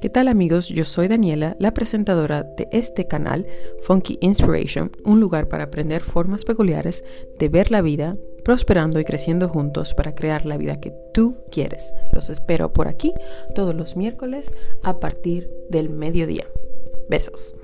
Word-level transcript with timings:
¿Qué 0.00 0.08
tal 0.08 0.28
amigos? 0.28 0.70
Yo 0.70 0.86
soy 0.86 1.08
Daniela, 1.08 1.56
la 1.58 1.74
presentadora 1.74 2.42
de 2.42 2.70
este 2.72 3.06
canal 3.06 3.46
Funky 3.82 4.16
Inspiration, 4.22 4.90
un 5.04 5.20
lugar 5.20 5.46
para 5.48 5.64
aprender 5.64 6.00
formas 6.00 6.44
peculiares 6.44 7.04
de 7.38 7.50
ver 7.50 7.70
la 7.70 7.82
vida, 7.82 8.16
prosperando 8.42 8.98
y 8.98 9.04
creciendo 9.04 9.50
juntos 9.50 9.92
para 9.92 10.14
crear 10.14 10.46
la 10.46 10.56
vida 10.56 10.80
que 10.80 10.94
tú 11.12 11.36
quieres. 11.52 11.92
Los 12.14 12.30
espero 12.30 12.72
por 12.72 12.88
aquí 12.88 13.12
todos 13.54 13.74
los 13.74 13.94
miércoles 13.94 14.50
a 14.82 14.98
partir 15.00 15.50
del 15.68 15.90
mediodía. 15.90 16.46
Besos. 17.10 17.54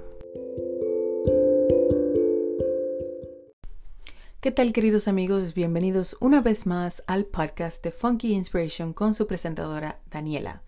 ¿Qué 4.41 4.53
tal 4.53 4.75
queridos 4.75 5.09
amigos? 5.09 5.55
Bienvenidos 5.55 6.19
una 6.21 6.43
vez 6.43 6.67
más 6.67 7.03
al 7.07 7.25
podcast 7.25 7.83
de 7.83 7.93
Funky 7.93 8.35
Inspiration 8.35 8.93
con 8.93 9.15
su 9.15 9.27
presentadora 9.27 10.01
Daniela. 10.11 10.63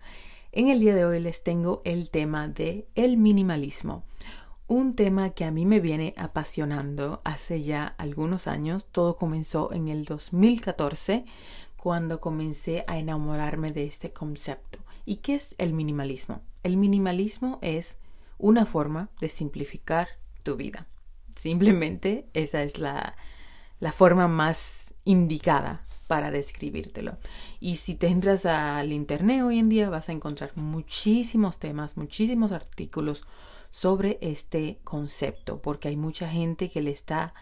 En 0.51 0.69
el 0.69 0.79
día 0.79 0.95
de 0.95 1.05
hoy 1.05 1.19
les 1.19 1.43
tengo 1.43 1.83
el 1.85 2.09
tema 2.09 2.47
de 2.47 2.87
el 2.95 3.17
minimalismo, 3.17 4.03
un 4.67 4.95
tema 4.95 5.29
que 5.29 5.45
a 5.45 5.51
mí 5.51 5.63
me 5.63 5.79
viene 5.79 6.15
apasionando 6.17 7.21
hace 7.23 7.61
ya 7.61 7.85
algunos 7.99 8.47
años. 8.47 8.87
Todo 8.91 9.15
comenzó 9.15 9.71
en 9.73 9.89
el 9.89 10.05
2014 10.05 11.25
cuando 11.77 12.19
comencé 12.19 12.83
a 12.87 12.97
enamorarme 12.97 13.71
de 13.71 13.85
este 13.85 14.11
concepto. 14.11 14.79
¿Y 15.05 15.17
qué 15.17 15.35
es 15.35 15.53
el 15.59 15.73
minimalismo? 15.73 16.41
El 16.63 16.77
minimalismo 16.77 17.59
es 17.61 17.99
una 18.39 18.65
forma 18.65 19.09
de 19.19 19.29
simplificar 19.29 20.07
tu 20.41 20.55
vida. 20.55 20.87
Simplemente 21.35 22.27
esa 22.33 22.63
es 22.63 22.79
la, 22.79 23.15
la 23.79 23.91
forma 23.91 24.27
más 24.27 24.95
indicada 25.05 25.85
para 26.09 26.31
describírtelo. 26.31 27.19
Y 27.59 27.75
si 27.75 27.93
te 27.93 28.07
entras 28.07 28.47
al 28.47 28.91
internet 28.91 29.43
hoy 29.43 29.59
en 29.59 29.69
día 29.69 29.91
vas 29.91 30.09
a 30.09 30.11
encontrar 30.11 30.57
muchísimos 30.57 31.59
temas, 31.59 31.97
muchísimos 31.97 32.51
artículos 32.51 33.25
sobre 33.69 34.17
este 34.19 34.79
concepto, 34.83 35.61
porque 35.61 35.89
hay 35.89 35.97
mucha 35.97 36.27
gente 36.27 36.71
que 36.71 36.81
le 36.81 36.89
está 36.89 37.35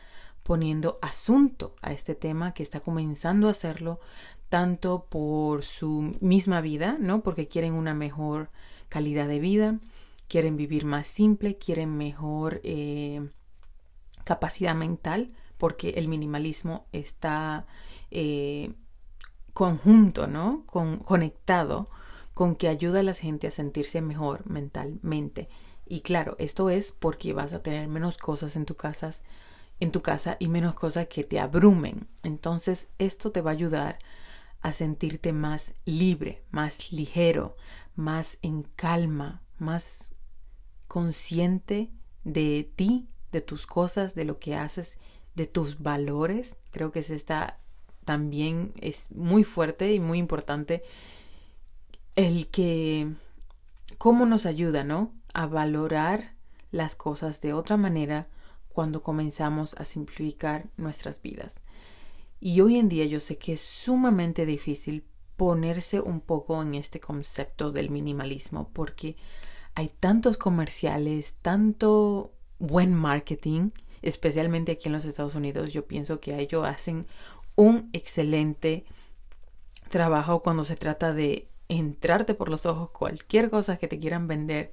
poniendo 0.44 1.00
asunto 1.02 1.76
a 1.82 1.94
este 1.94 2.14
tema, 2.14 2.54
que 2.54 2.62
está 2.62 2.82
comenzando 2.82 3.48
a 3.48 3.52
hacerlo 3.52 4.02
tanto 4.50 5.06
por 5.06 5.64
su 5.64 6.14
misma 6.20 6.60
vida, 6.60 6.98
¿no? 7.00 7.24
Porque 7.24 7.48
quieren 7.48 7.74
una 7.74 7.94
mejor 7.94 8.50
calidad 8.90 9.30
de 9.30 9.40
vida, 9.40 9.80
quieren 10.28 10.58
vivir 10.58 10.84
más 10.84 11.08
simple, 11.08 11.58
quieren 11.58 11.96
mejor 11.96 12.60
eh, 12.66 13.30
capacidad 14.26 14.76
mental, 14.76 15.32
porque 15.58 15.92
el 15.92 16.10
minimalismo 16.10 16.86
está 16.92 17.66
eh, 18.12 18.74
conjunto, 19.54 20.28
¿no? 20.28 20.64
Con, 20.66 20.98
conectado 20.98 21.90
con 22.34 22.56
que 22.56 22.68
ayuda 22.68 23.00
a 23.00 23.04
la 23.04 23.16
gente 23.16 23.48
a 23.48 23.52
sentirse 23.52 24.00
mejor 24.02 24.48
mentalmente. 24.48 25.50
Y 25.88 26.02
claro, 26.02 26.36
esto 26.38 26.70
es 26.70 26.92
porque 26.92 27.34
vas 27.34 27.54
a 27.54 27.64
tener 27.64 27.88
menos 27.88 28.18
cosas 28.18 28.56
en 28.56 28.66
tu 28.66 28.76
casa, 28.76 29.12
en 29.80 29.92
tu 29.92 30.02
casa 30.02 30.38
y 30.40 30.48
menos 30.48 30.76
cosas 30.76 31.08
que 31.08 31.24
te 31.24 31.40
abrumen. 31.40 32.08
Entonces, 32.22 32.90
esto 33.00 33.32
te 33.32 33.42
va 33.42 33.52
a 33.52 33.54
ayudar 33.54 33.98
a 34.62 34.72
sentirte 34.72 35.34
más 35.34 35.74
libre, 35.86 36.44
más 36.52 36.92
ligero, 36.92 37.56
más 37.96 38.38
en 38.42 38.64
calma, 38.64 39.42
más 39.58 40.14
consciente 40.88 41.90
de 42.24 42.72
ti, 42.76 43.08
de 43.32 43.42
tus 43.42 43.66
cosas, 43.66 44.14
de 44.14 44.26
lo 44.26 44.40
que 44.40 44.56
haces 44.56 44.98
de 45.36 45.48
tus 45.48 45.80
valores. 45.80 46.56
Creo 46.72 46.92
que 46.92 47.00
es 47.00 47.10
esta 47.10 47.60
también 48.08 48.72
es 48.80 49.12
muy 49.12 49.44
fuerte 49.44 49.92
y 49.94 50.00
muy 50.00 50.18
importante 50.18 50.82
el 52.16 52.48
que 52.48 53.12
cómo 53.98 54.26
nos 54.26 54.46
ayuda, 54.46 54.86
¿no? 54.86 55.12
A 55.34 55.46
valorar 55.46 56.32
las 56.72 56.96
cosas 56.96 57.42
de 57.42 57.52
otra 57.52 57.76
manera 57.76 58.30
cuando 58.70 59.04
comenzamos 59.04 59.76
a 59.78 59.84
simplificar 59.84 60.68
nuestras 60.78 61.22
vidas. 61.22 61.56
Y 62.40 62.62
hoy 62.62 62.78
en 62.78 62.88
día 62.88 63.04
yo 63.04 63.20
sé 63.20 63.38
que 63.38 63.52
es 63.54 63.62
sumamente 63.62 64.46
difícil 64.46 65.04
ponerse 65.36 66.00
un 66.00 66.22
poco 66.22 66.62
en 66.62 66.76
este 66.76 67.02
concepto 67.02 67.74
del 67.74 67.90
minimalismo 67.90 68.70
porque 68.72 69.18
hay 69.76 69.92
tantos 70.00 70.38
comerciales, 70.38 71.36
tanto 71.42 72.32
buen 72.58 72.96
marketing 72.96 73.72
especialmente 74.02 74.74
aquí 74.74 74.88
en 74.88 74.94
los 74.94 75.06
Estados 75.06 75.36
Unidos, 75.36 75.74
yo 75.74 75.86
pienso 75.86 76.20
que 76.20 76.40
ellos 76.40 76.66
hacen 76.66 77.08
un 77.58 77.90
excelente 77.92 78.86
trabajo 79.90 80.42
cuando 80.42 80.64
se 80.64 80.78
trata 80.78 81.12
de 81.12 81.50
entrarte 81.68 82.34
por 82.34 82.48
los 82.48 82.66
ojos 82.66 82.92
cualquier 82.92 83.50
cosa 83.50 83.76
que 83.76 83.90
te 83.90 84.00
quieran 84.00 84.28
vender, 84.28 84.72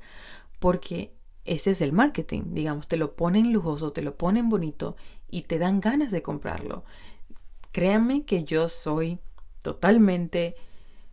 porque 0.61 1.13
ese 1.45 1.73
es 1.73 1.81
el 1.81 1.93
marketing, 1.93 2.43
digamos, 2.53 2.87
te 2.87 2.97
lo 2.97 3.17
ponen 3.17 3.53
lujoso, 3.53 3.93
te 3.93 4.03
lo 4.03 4.17
ponen 4.17 4.49
bonito 4.49 4.97
y 5.29 5.43
te 5.43 5.59
dan 5.59 5.81
ganas 5.81 6.13
de 6.13 6.23
comprarlo. 6.23 6.85
Créanme 7.73 8.25
que 8.25 8.45
yo 8.45 8.69
soy 8.69 9.19
totalmente 9.63 10.55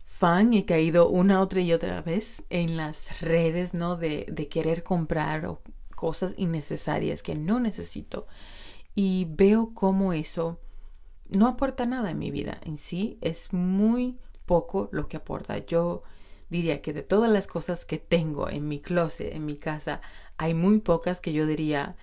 fan, 0.06 0.54
he 0.54 0.64
caído 0.64 1.08
una, 1.08 1.40
otra 1.40 1.60
y 1.60 1.72
otra 1.72 2.00
vez 2.02 2.44
en 2.48 2.76
las 2.76 3.20
redes, 3.20 3.74
¿no? 3.74 3.96
De, 3.96 4.48
querer 4.50 4.84
comprar 4.84 5.58
cosas 5.96 6.34
innecesarias 6.36 7.22
que 7.22 7.34
no 7.34 7.58
necesito 7.58 8.26
y 8.94 9.26
veo 9.30 9.72
cómo 9.74 10.12
eso 10.12 10.60
no 11.36 11.46
aporta 11.46 11.86
nada 11.86 12.10
en 12.10 12.18
mi 12.18 12.30
vida. 12.30 12.58
En 12.62 12.76
sí 12.76 13.18
es 13.20 13.52
muy 13.52 14.18
poco 14.46 14.88
lo 14.92 15.08
que 15.08 15.16
aporta. 15.16 15.58
Yo 15.58 16.02
diría 16.50 16.82
que 16.82 16.92
de 16.92 17.02
todas 17.02 17.30
las 17.30 17.46
cosas 17.46 17.84
que 17.84 17.98
tengo 17.98 18.48
en 18.48 18.68
mi 18.68 18.80
closet, 18.80 19.32
en 19.34 19.46
mi 19.46 19.56
casa, 19.56 20.00
hay 20.36 20.54
muy 20.54 20.80
pocas 20.80 21.20
que 21.20 21.32
yo 21.32 21.46
diría, 21.46 21.96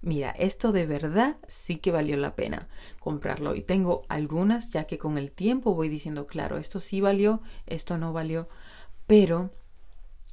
mira, 0.00 0.30
esto 0.30 0.72
de 0.72 0.86
verdad 0.86 1.36
sí 1.48 1.76
que 1.76 1.90
valió 1.90 2.16
la 2.16 2.36
pena 2.36 2.68
comprarlo. 3.00 3.54
Y 3.54 3.62
tengo 3.62 4.02
algunas 4.08 4.72
ya 4.72 4.84
que 4.84 4.98
con 4.98 5.18
el 5.18 5.32
tiempo 5.32 5.74
voy 5.74 5.88
diciendo, 5.88 6.26
claro, 6.26 6.58
esto 6.58 6.80
sí 6.80 7.00
valió, 7.00 7.40
esto 7.66 7.98
no 7.98 8.12
valió, 8.12 8.48
pero 9.06 9.50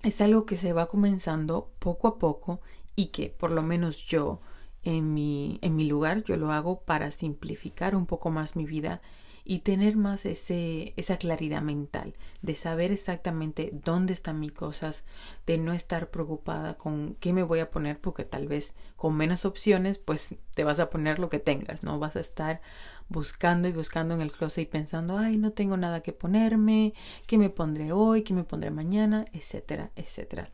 es 0.03 0.21
algo 0.21 0.45
que 0.45 0.57
se 0.57 0.73
va 0.73 0.87
comenzando 0.87 1.71
poco 1.79 2.07
a 2.07 2.19
poco 2.19 2.61
y 2.95 3.07
que 3.07 3.29
por 3.29 3.51
lo 3.51 3.63
menos 3.63 4.05
yo 4.05 4.41
en 4.83 5.13
mi, 5.13 5.59
en 5.61 5.75
mi 5.75 5.85
lugar 5.85 6.23
yo 6.23 6.37
lo 6.37 6.51
hago 6.51 6.81
para 6.81 7.11
simplificar 7.11 7.95
un 7.95 8.05
poco 8.05 8.29
más 8.29 8.55
mi 8.55 8.65
vida 8.65 9.01
y 9.45 9.59
tener 9.59 9.97
más 9.97 10.25
ese, 10.25 10.93
esa 10.95 11.17
claridad 11.17 11.61
mental 11.61 12.15
de 12.41 12.55
saber 12.55 12.91
exactamente 12.91 13.71
dónde 13.83 14.13
están 14.13 14.39
mis 14.39 14.53
cosas, 14.53 15.03
de 15.45 15.57
no 15.57 15.73
estar 15.73 16.09
preocupada 16.11 16.77
con 16.77 17.15
qué 17.19 17.33
me 17.33 17.43
voy 17.43 17.59
a 17.59 17.69
poner, 17.69 17.99
porque 17.99 18.23
tal 18.23 18.47
vez 18.47 18.73
con 18.95 19.15
menos 19.15 19.45
opciones, 19.45 19.97
pues 19.97 20.35
te 20.53 20.63
vas 20.63 20.79
a 20.79 20.89
poner 20.89 21.19
lo 21.19 21.29
que 21.29 21.39
tengas, 21.39 21.83
no 21.83 21.99
vas 21.99 22.15
a 22.15 22.21
estar 22.21 22.61
buscando 23.09 23.67
y 23.67 23.73
buscando 23.73 24.15
en 24.15 24.21
el 24.21 24.31
closet 24.31 24.63
y 24.63 24.71
pensando, 24.71 25.17
ay, 25.17 25.37
no 25.37 25.51
tengo 25.51 25.75
nada 25.75 26.01
que 26.01 26.13
ponerme, 26.13 26.93
qué 27.27 27.37
me 27.37 27.49
pondré 27.49 27.91
hoy, 27.91 28.23
qué 28.23 28.33
me 28.33 28.45
pondré 28.45 28.71
mañana, 28.71 29.25
etcétera, 29.33 29.91
etcétera. 29.95 30.49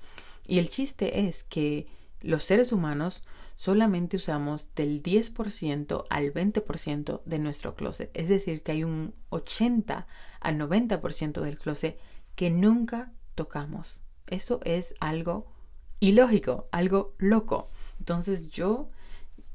Y 0.48 0.58
el 0.58 0.70
chiste 0.70 1.28
es 1.28 1.44
que 1.44 1.88
los 2.22 2.44
seres 2.44 2.72
humanos 2.72 3.22
solamente 3.60 4.16
usamos 4.16 4.74
del 4.74 5.04
10% 5.04 6.06
al 6.10 6.34
20% 6.34 7.22
de 7.26 7.40
nuestro 7.40 7.76
closet. 7.76 8.10
Es 8.14 8.30
decir, 8.30 8.64
que 8.64 8.72
hay 8.72 8.86
un 8.86 9.14
80 9.32 10.08
al 10.40 10.58
90% 10.58 11.42
del 11.42 11.60
closet 11.60 12.00
que 12.36 12.52
nunca 12.52 13.12
tocamos. 13.36 14.02
Eso 14.28 14.62
es 14.64 14.94
algo 15.02 15.52
ilógico, 16.00 16.70
algo 16.72 17.16
loco. 17.18 17.68
Entonces 18.00 18.50
yo 18.50 18.92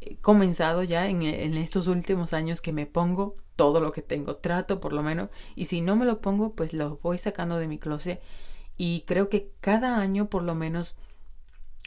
he 0.03 0.19
comenzado 0.19 0.82
ya 0.82 1.09
en, 1.09 1.22
en, 1.22 1.54
estos 1.54 1.86
últimos 1.86 2.34
años 2.34 2.60
que 2.60 2.75
me 2.75 2.84
pongo 2.84 3.36
todo 3.56 3.81
lo 3.81 3.91
que 3.91 4.03
tengo, 4.03 4.36
trato 4.36 4.81
por 4.81 4.92
lo 4.92 5.03
menos, 5.03 5.31
y 5.56 5.65
si 5.65 5.81
no 5.81 5.97
me 5.97 6.04
lo 6.04 6.21
pongo, 6.21 6.50
pues 6.50 6.75
lo 6.75 6.98
voy 6.98 7.16
sacando 7.16 7.56
de 7.56 7.69
mi 7.69 7.78
closet. 7.78 8.21
Y 8.76 9.04
creo 9.07 9.30
que 9.30 9.54
cada 9.62 9.97
año 9.97 10.28
por 10.28 10.42
lo 10.42 10.54
menos 10.54 10.95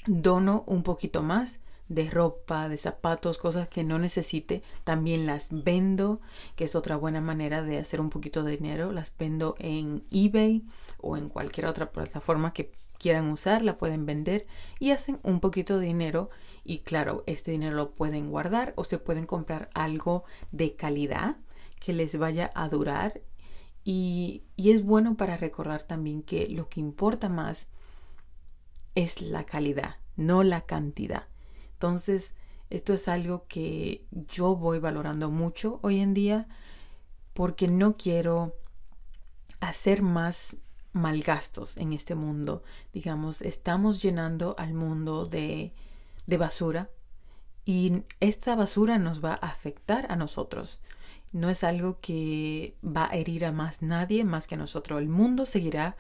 dono 0.08 0.64
un 0.66 0.82
poquito 0.82 1.22
más 1.22 1.60
de 1.90 2.08
ropa, 2.08 2.70
de 2.70 2.78
zapatos, 2.78 3.38
cosas 3.38 3.68
que 3.68 3.84
no 3.84 4.00
necesite, 4.00 4.64
también 4.84 5.26
las 5.26 5.48
vendo, 5.52 6.20
que 6.56 6.66
es 6.66 6.76
otra 6.76 6.98
buena 6.98 7.22
manera 7.22 7.64
de 7.64 7.78
hacer 7.78 8.02
un 8.02 8.10
poquito 8.10 8.44
de 8.44 8.58
dinero, 8.58 8.92
las 8.92 9.12
vendo 9.18 9.56
en 9.60 10.04
eBay 10.12 10.64
o 11.00 11.18
en 11.18 11.30
cualquier 11.30 11.68
otra 11.68 11.92
plataforma 11.92 12.54
que 12.54 12.72
quieran 12.98 13.30
usar, 13.30 13.64
la 13.64 13.78
pueden 13.78 14.06
vender 14.06 14.48
y 14.80 14.92
hacen 14.92 15.20
un 15.24 15.40
poquito 15.40 15.80
de 15.80 15.88
dinero. 15.88 16.30
Y 16.64 16.80
claro, 16.80 17.24
este 17.28 17.52
dinero 17.52 17.76
lo 17.76 17.92
pueden 17.92 18.30
guardar 18.30 18.74
o 18.76 18.84
se 18.84 18.98
pueden 18.98 19.26
comprar 19.26 19.70
algo 19.74 20.24
de 20.52 20.76
calidad 20.76 21.38
que 21.80 21.94
les 21.94 22.18
vaya 22.18 22.52
a 22.56 22.68
durar. 22.70 23.22
Y, 23.84 24.44
y 24.58 24.72
es 24.72 24.84
bueno 24.84 25.16
para 25.16 25.38
recordar 25.38 25.84
también 25.84 26.22
que 26.22 26.50
lo 26.50 26.68
que 26.68 26.82
importa 26.82 27.30
más 27.30 27.70
es 28.96 29.22
la 29.22 29.46
calidad, 29.46 29.96
no 30.18 30.44
la 30.44 30.62
cantidad. 30.62 31.28
Entonces, 31.78 32.34
esto 32.72 32.92
es 32.94 33.08
algo 33.08 33.46
que 33.48 34.08
yo 34.10 34.56
voy 34.56 34.80
valorando 34.80 35.30
mucho 35.30 35.80
hoy 35.84 36.00
en 36.00 36.16
día 36.16 36.48
porque 37.36 37.68
no 37.68 37.98
quiero 37.98 38.56
hacer 39.60 40.02
más 40.02 40.58
malgastos 40.92 41.78
en 41.78 41.94
este 41.94 42.16
mundo. 42.16 42.64
Digamos, 42.94 43.44
estamos 43.44 44.02
llenando 44.02 44.56
al 44.58 44.74
mundo 44.74 45.28
de, 45.28 45.72
de 46.26 46.38
basura 46.38 46.90
y 47.64 48.02
esta 48.20 48.56
basura 48.56 48.98
nos 48.98 49.24
va 49.24 49.34
a 49.34 49.50
afectar 49.50 50.12
a 50.12 50.16
nosotros. 50.16 50.80
No 51.32 51.52
es 51.52 51.64
algo 51.64 52.00
que 52.00 52.76
va 52.84 53.06
a 53.06 53.16
herir 53.16 53.46
a 53.46 53.52
más 53.52 53.84
nadie 53.84 54.24
más 54.24 54.48
que 54.48 54.56
a 54.56 54.58
nosotros. 54.58 55.00
El 55.00 55.10
mundo 55.10 55.46
seguirá 55.46 55.96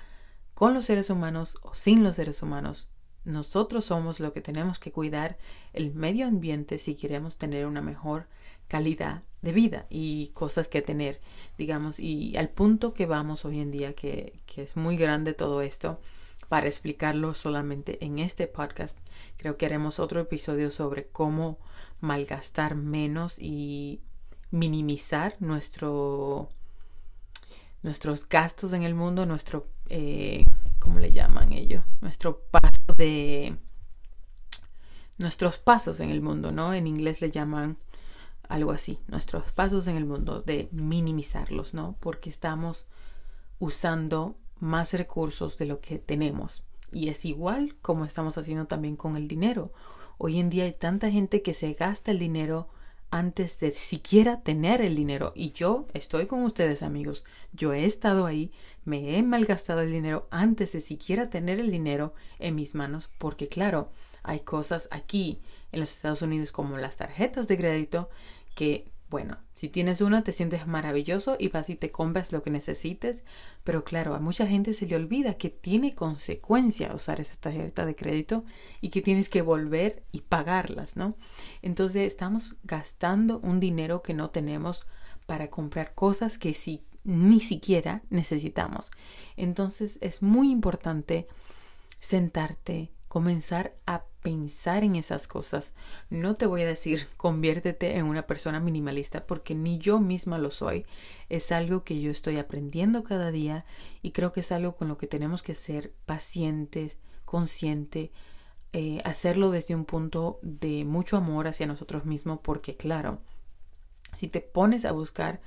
con 0.56 0.74
los 0.74 0.86
seres 0.86 1.12
humanos 1.12 1.56
o 1.62 1.76
sin 1.76 2.04
los 2.04 2.16
seres 2.16 2.42
humanos. 2.42 2.88
Nosotros 3.28 3.84
somos 3.84 4.22
lo 4.22 4.32
que 4.32 4.40
tenemos 4.40 4.80
que 4.80 4.94
cuidar 4.94 5.38
el 5.74 5.94
medio 5.94 6.26
ambiente 6.26 6.78
si 6.78 6.96
queremos 6.96 7.36
tener 7.36 7.66
una 7.66 7.82
mejor 7.82 8.28
calidad 8.70 9.24
de 9.42 9.52
vida 9.52 9.86
y 9.90 10.30
cosas 10.30 10.70
que 10.70 10.82
tener, 10.82 11.20
digamos, 11.58 12.00
y 12.00 12.38
al 12.38 12.48
punto 12.48 12.94
que 12.94 13.06
vamos 13.06 13.44
hoy 13.44 13.60
en 13.60 13.70
día, 13.70 13.94
que, 13.94 14.40
que 14.46 14.62
es 14.62 14.78
muy 14.78 14.96
grande 14.96 15.34
todo 15.34 15.62
esto, 15.62 16.00
para 16.48 16.68
explicarlo 16.68 17.34
solamente 17.34 18.04
en 18.06 18.20
este 18.20 18.48
podcast. 18.48 18.98
Creo 19.36 19.58
que 19.58 19.66
haremos 19.66 20.00
otro 20.00 20.22
episodio 20.22 20.72
sobre 20.72 21.08
cómo 21.08 21.58
malgastar 22.00 22.76
menos 22.76 23.40
y 23.40 24.00
minimizar 24.52 25.36
nuestro, 25.40 26.48
nuestros 27.84 28.30
gastos 28.30 28.72
en 28.72 28.84
el 28.84 28.96
mundo, 28.96 29.26
nuestro, 29.26 29.68
eh, 29.90 30.46
¿cómo 30.88 31.00
le 31.00 31.12
llaman 31.12 31.52
ellos? 31.52 31.84
Nuestro 32.00 32.44
paso 32.50 32.94
de... 32.96 33.58
Nuestros 35.18 35.58
pasos 35.58 36.00
en 36.00 36.12
el 36.12 36.22
mundo, 36.22 36.54
¿no? 36.54 36.74
En 36.74 36.88
inglés 36.88 37.20
le 37.20 37.30
llaman 37.30 37.76
algo 38.48 38.72
así, 38.72 38.98
nuestros 39.10 39.52
pasos 39.52 39.90
en 39.90 39.98
el 39.98 40.06
mundo, 40.06 40.42
de 40.42 40.70
minimizarlos, 40.72 41.74
¿no? 41.74 41.98
Porque 42.00 42.30
estamos 42.30 42.86
usando 43.60 44.38
más 44.62 44.94
recursos 44.94 45.58
de 45.58 45.66
lo 45.66 45.82
que 45.82 46.00
tenemos. 46.00 46.64
Y 46.94 47.10
es 47.10 47.26
igual 47.26 47.76
como 47.82 48.06
estamos 48.06 48.38
haciendo 48.38 48.68
también 48.68 48.96
con 48.96 49.18
el 49.18 49.28
dinero. 49.28 49.74
Hoy 50.18 50.40
en 50.40 50.50
día 50.50 50.64
hay 50.64 50.72
tanta 50.74 51.12
gente 51.12 51.42
que 51.42 51.54
se 51.54 51.74
gasta 51.74 52.12
el 52.12 52.20
dinero 52.20 52.70
antes 53.10 53.60
de 53.60 53.72
siquiera 53.74 54.42
tener 54.42 54.82
el 54.82 54.96
dinero. 54.96 55.32
Y 55.36 55.52
yo 55.52 55.88
estoy 55.94 56.28
con 56.28 56.44
ustedes 56.44 56.84
amigos. 56.84 57.24
Yo 57.54 57.74
he 57.74 57.86
estado 57.86 58.26
ahí, 58.26 58.52
me 58.86 59.18
he 59.18 59.24
malgastado 59.24 59.82
el 59.82 59.92
dinero 59.92 60.28
antes 60.32 60.74
de 60.74 60.82
siquiera 60.82 61.30
tener 61.30 61.60
el 61.60 61.72
dinero 61.72 62.14
en 62.40 62.56
mis 62.56 62.76
manos. 62.76 63.10
Porque 63.18 63.48
claro, 63.48 63.92
hay 64.24 64.42
cosas 64.42 64.88
aquí 64.92 65.42
en 65.72 65.80
los 65.80 65.92
Estados 65.92 66.22
Unidos 66.22 66.52
como 66.52 66.78
las 66.78 66.98
tarjetas 66.98 67.48
de 67.48 67.58
crédito 67.58 68.10
que 68.56 68.92
bueno, 69.10 69.38
si 69.54 69.70
tienes 69.70 70.02
una 70.02 70.24
te 70.24 70.34
sientes 70.34 70.68
maravilloso 70.68 71.38
y 71.40 71.48
vas 71.48 71.70
y 71.70 71.76
te 71.76 71.92
compras 71.92 72.34
lo 72.34 72.44
que 72.44 72.50
necesites, 72.50 73.24
pero 73.64 73.84
claro, 73.84 74.16
a 74.16 74.20
mucha 74.20 74.46
gente 74.46 74.74
se 74.74 74.86
le 74.86 74.98
olvida 74.98 75.38
que 75.38 75.50
tiene 75.50 75.96
consecuencia 75.96 76.94
usar 76.94 77.22
esa 77.22 77.38
tarjeta 77.38 77.86
de 77.86 77.96
crédito 77.96 78.44
y 78.82 78.90
que 78.90 79.02
tienes 79.02 79.30
que 79.30 79.42
volver 79.42 80.04
y 80.12 80.22
pagarlas, 80.22 80.98
¿no? 80.98 81.16
Entonces 81.62 82.06
estamos 82.06 82.56
gastando 82.64 83.40
un 83.40 83.62
dinero 83.62 84.02
que 84.02 84.14
no 84.14 84.30
tenemos 84.30 84.86
para 85.26 85.50
comprar 85.50 85.94
cosas 85.94 86.38
que 86.38 86.54
si, 86.54 86.84
ni 87.06 87.40
siquiera 87.40 88.02
necesitamos. 88.10 88.92
Entonces 89.38 90.00
es 90.02 90.22
muy 90.22 90.52
importante 90.52 91.28
sentarte, 92.00 92.92
comenzar 93.18 93.76
a 93.88 94.04
pensar 94.22 94.84
en 94.84 94.96
esas 94.96 95.28
cosas. 95.28 95.74
No 96.12 96.36
te 96.36 96.46
voy 96.46 96.62
a 96.62 96.68
decir 96.68 97.08
conviértete 97.18 97.98
en 97.98 98.06
una 98.06 98.28
persona 98.28 98.60
minimalista 98.60 99.26
porque 99.26 99.56
ni 99.56 99.80
yo 99.80 100.00
misma 100.00 100.38
lo 100.38 100.52
soy. 100.52 100.86
Es 101.28 101.52
algo 101.52 101.84
que 101.84 102.00
yo 102.00 102.12
estoy 102.12 102.38
aprendiendo 102.38 103.04
cada 103.04 103.32
día 103.32 103.66
y 104.04 104.12
creo 104.12 104.32
que 104.32 104.42
es 104.42 104.52
algo 104.52 104.76
con 104.76 104.88
lo 104.88 105.00
que 105.00 105.08
tenemos 105.08 105.42
que 105.42 105.56
ser 105.56 105.96
pacientes, 106.06 107.00
consciente, 107.26 108.12
eh, 108.72 109.02
hacerlo 109.04 109.50
desde 109.50 109.74
un 109.74 109.86
punto 109.86 110.38
de 110.44 110.86
mucho 110.86 111.18
amor 111.18 111.48
hacia 111.48 111.66
nosotros 111.66 112.06
mismos 112.06 112.42
porque 112.44 112.78
claro, 112.78 113.24
si 114.14 114.28
te 114.28 114.42
pones 114.42 114.86
a 114.86 114.92
buscar 114.92 115.42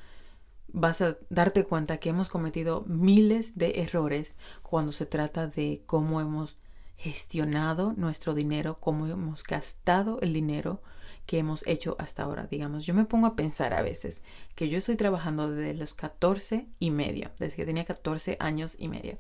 vas 0.73 1.03
a 1.03 1.19
darte 1.29 1.63
cuenta 1.63 1.99
que 1.99 2.09
hemos 2.09 2.31
cometido 2.31 2.83
miles 2.89 3.57
de 3.57 3.81
errores 3.81 4.35
cuando 4.61 4.91
se 4.91 5.07
trata 5.07 5.47
de 5.47 5.85
cómo 5.87 6.21
hemos 6.21 6.60
gestionado 7.01 7.95
nuestro 7.97 8.35
dinero, 8.35 8.77
cómo 8.79 9.07
hemos 9.07 9.43
gastado 9.43 10.21
el 10.21 10.35
dinero 10.35 10.83
que 11.25 11.39
hemos 11.39 11.67
hecho 11.67 11.97
hasta 11.99 12.25
ahora. 12.25 12.47
Digamos, 12.47 12.85
yo 12.85 12.93
me 12.93 13.07
pongo 13.07 13.27
a 13.27 13.37
pensar 13.37 13.73
a 13.73 13.81
veces 13.81 14.21
que 14.55 14.69
yo 14.69 14.77
estoy 14.77 14.97
trabajando 14.97 15.51
desde 15.51 15.73
los 15.73 15.95
14 15.95 16.69
y 16.79 16.91
medio, 16.91 17.31
desde 17.39 17.57
que 17.57 17.65
tenía 17.65 17.87
14 17.87 18.37
años 18.39 18.77
y 18.79 18.89
medio. 18.89 19.19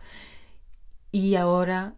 Y 1.10 1.36
ahora, 1.36 1.94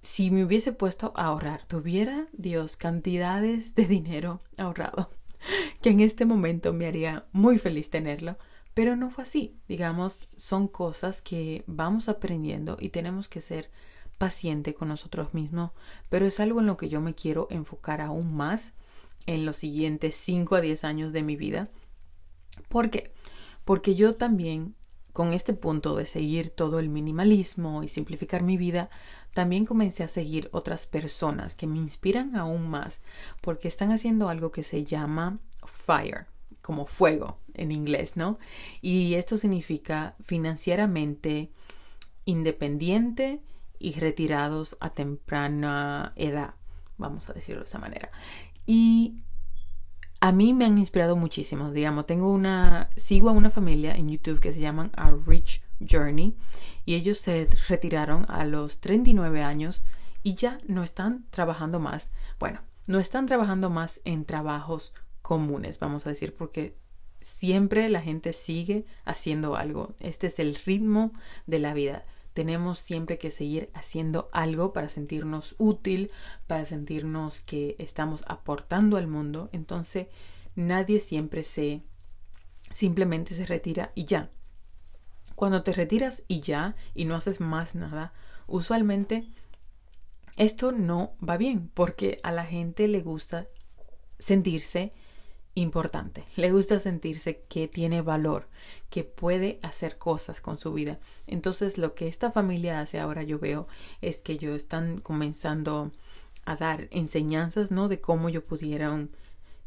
si 0.00 0.32
me 0.32 0.44
hubiese 0.44 0.72
puesto 0.72 1.12
a 1.14 1.26
ahorrar, 1.26 1.64
tuviera, 1.68 2.26
Dios, 2.32 2.76
cantidades 2.76 3.76
de 3.76 3.86
dinero 3.86 4.40
ahorrado, 4.56 5.08
que 5.82 5.90
en 5.90 6.00
este 6.00 6.24
momento 6.24 6.72
me 6.72 6.88
haría 6.88 7.26
muy 7.30 7.58
feliz 7.58 7.90
tenerlo. 7.90 8.36
Pero 8.74 8.96
no 8.96 9.10
fue 9.10 9.22
así. 9.22 9.56
Digamos, 9.68 10.28
son 10.36 10.66
cosas 10.66 11.22
que 11.22 11.62
vamos 11.68 12.08
aprendiendo 12.08 12.76
y 12.80 12.88
tenemos 12.88 13.28
que 13.28 13.40
ser 13.40 13.70
paciente 14.18 14.74
con 14.74 14.88
nosotros 14.88 15.32
mismos, 15.32 15.70
pero 16.08 16.26
es 16.26 16.40
algo 16.40 16.60
en 16.60 16.66
lo 16.66 16.76
que 16.76 16.88
yo 16.88 17.00
me 17.00 17.14
quiero 17.14 17.46
enfocar 17.50 18.00
aún 18.00 18.34
más 18.34 18.74
en 19.26 19.46
los 19.46 19.56
siguientes 19.56 20.16
5 20.16 20.56
a 20.56 20.60
10 20.60 20.84
años 20.84 21.12
de 21.12 21.22
mi 21.22 21.36
vida. 21.36 21.68
¿Por 22.68 22.90
qué? 22.90 23.12
Porque 23.64 23.94
yo 23.94 24.16
también, 24.16 24.74
con 25.12 25.32
este 25.32 25.52
punto 25.52 25.94
de 25.94 26.06
seguir 26.06 26.50
todo 26.50 26.78
el 26.78 26.88
minimalismo 26.88 27.82
y 27.82 27.88
simplificar 27.88 28.42
mi 28.42 28.56
vida, 28.56 28.90
también 29.34 29.66
comencé 29.66 30.02
a 30.02 30.08
seguir 30.08 30.48
otras 30.52 30.86
personas 30.86 31.54
que 31.54 31.66
me 31.66 31.78
inspiran 31.78 32.36
aún 32.36 32.68
más, 32.68 33.02
porque 33.40 33.68
están 33.68 33.92
haciendo 33.92 34.28
algo 34.28 34.50
que 34.50 34.62
se 34.62 34.84
llama 34.84 35.38
FIRE, 35.64 36.26
como 36.62 36.86
fuego 36.86 37.38
en 37.54 37.72
inglés, 37.72 38.16
¿no? 38.16 38.38
Y 38.80 39.14
esto 39.14 39.38
significa 39.38 40.16
financieramente 40.24 41.50
independiente, 42.24 43.40
y 43.78 43.98
retirados 43.98 44.76
a 44.80 44.90
temprana 44.90 46.12
edad, 46.16 46.54
vamos 46.96 47.30
a 47.30 47.32
decirlo 47.32 47.60
de 47.60 47.66
esa 47.66 47.78
manera. 47.78 48.10
Y 48.66 49.22
a 50.20 50.32
mí 50.32 50.52
me 50.52 50.64
han 50.64 50.78
inspirado 50.78 51.16
muchísimo, 51.16 51.70
digamos, 51.70 52.06
tengo 52.06 52.30
una, 52.30 52.90
sigo 52.96 53.28
a 53.28 53.32
una 53.32 53.50
familia 53.50 53.94
en 53.94 54.08
YouTube 54.08 54.40
que 54.40 54.52
se 54.52 54.60
llaman 54.60 54.90
A 54.96 55.12
Rich 55.26 55.62
Journey 55.88 56.36
y 56.84 56.94
ellos 56.94 57.18
se 57.18 57.46
retiraron 57.68 58.26
a 58.28 58.44
los 58.44 58.80
39 58.80 59.42
años 59.42 59.82
y 60.22 60.34
ya 60.34 60.58
no 60.66 60.82
están 60.82 61.26
trabajando 61.30 61.78
más, 61.78 62.10
bueno, 62.40 62.60
no 62.88 62.98
están 62.98 63.26
trabajando 63.26 63.70
más 63.70 64.00
en 64.04 64.24
trabajos 64.24 64.92
comunes, 65.22 65.78
vamos 65.78 66.06
a 66.06 66.08
decir, 66.08 66.34
porque 66.34 66.76
siempre 67.20 67.88
la 67.88 68.00
gente 68.00 68.32
sigue 68.32 68.86
haciendo 69.04 69.56
algo. 69.56 69.94
Este 70.00 70.28
es 70.28 70.38
el 70.38 70.54
ritmo 70.54 71.12
de 71.46 71.58
la 71.58 71.74
vida 71.74 72.04
tenemos 72.34 72.78
siempre 72.78 73.18
que 73.18 73.30
seguir 73.30 73.70
haciendo 73.74 74.28
algo 74.32 74.72
para 74.72 74.88
sentirnos 74.88 75.54
útil, 75.58 76.10
para 76.46 76.64
sentirnos 76.64 77.42
que 77.42 77.76
estamos 77.78 78.24
aportando 78.28 78.96
al 78.96 79.06
mundo. 79.06 79.48
Entonces, 79.52 80.06
nadie 80.54 81.00
siempre 81.00 81.42
se 81.42 81.82
simplemente 82.72 83.34
se 83.34 83.46
retira 83.46 83.92
y 83.94 84.04
ya. 84.04 84.30
Cuando 85.34 85.62
te 85.62 85.72
retiras 85.72 86.22
y 86.28 86.40
ya 86.40 86.76
y 86.94 87.04
no 87.04 87.14
haces 87.14 87.40
más 87.40 87.74
nada, 87.74 88.12
usualmente 88.46 89.28
esto 90.36 90.72
no 90.72 91.14
va 91.26 91.36
bien 91.36 91.70
porque 91.74 92.20
a 92.22 92.32
la 92.32 92.44
gente 92.44 92.88
le 92.88 93.00
gusta 93.00 93.48
sentirse 94.18 94.92
importante. 95.60 96.24
Le 96.36 96.52
gusta 96.52 96.78
sentirse 96.78 97.42
que 97.48 97.68
tiene 97.68 98.02
valor, 98.02 98.48
que 98.90 99.04
puede 99.04 99.58
hacer 99.62 99.98
cosas 99.98 100.40
con 100.40 100.58
su 100.58 100.72
vida. 100.72 100.98
Entonces 101.26 101.78
lo 101.78 101.94
que 101.94 102.08
esta 102.08 102.30
familia 102.30 102.80
hace 102.80 102.98
ahora 103.00 103.22
yo 103.22 103.38
veo 103.38 103.66
es 104.00 104.18
que 104.18 104.34
ellos 104.34 104.56
están 104.56 105.00
comenzando 105.00 105.92
a 106.44 106.56
dar 106.56 106.88
enseñanzas, 106.90 107.70
¿no? 107.70 107.88
De 107.88 108.00
cómo 108.00 108.28
yo 108.28 108.44
pudieran 108.44 109.10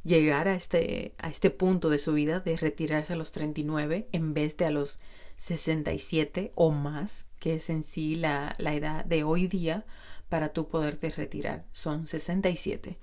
llegar 0.03 0.47
a 0.47 0.55
este, 0.55 1.13
a 1.19 1.29
este 1.29 1.51
punto 1.51 1.89
de 1.89 1.99
su 1.99 2.13
vida 2.13 2.39
de 2.39 2.55
retirarse 2.55 3.13
a 3.13 3.17
los 3.17 3.31
39 3.31 4.07
en 4.11 4.33
vez 4.33 4.57
de 4.57 4.65
a 4.65 4.71
los 4.71 4.99
67 5.35 6.53
o 6.55 6.71
más, 6.71 7.25
que 7.39 7.55
es 7.55 7.69
en 7.69 7.83
sí 7.83 8.15
la, 8.15 8.55
la 8.57 8.73
edad 8.73 9.05
de 9.05 9.23
hoy 9.23 9.47
día 9.47 9.85
para 10.29 10.53
tú 10.53 10.67
poderte 10.67 11.09
retirar. 11.11 11.65
Son 11.71 12.07
67 12.07 12.97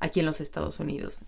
aquí 0.00 0.20
en 0.20 0.26
los 0.26 0.40
Estados 0.40 0.78
Unidos 0.80 1.24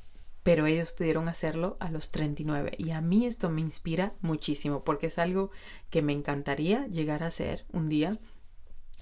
pero 0.49 0.65
ellos 0.65 0.93
pudieron 0.93 1.29
hacerlo 1.29 1.77
a 1.79 1.91
los 1.91 2.09
39 2.09 2.73
y 2.79 2.93
a 2.93 3.03
mí 3.03 3.27
esto 3.27 3.51
me 3.51 3.61
inspira 3.61 4.15
muchísimo 4.23 4.83
porque 4.83 5.09
es 5.09 5.19
algo 5.19 5.51
que 5.91 6.01
me 6.01 6.15
encantaría 6.15 6.87
llegar 6.87 7.23
a 7.23 7.27
hacer 7.27 7.67
un 7.71 7.91
día 7.91 8.19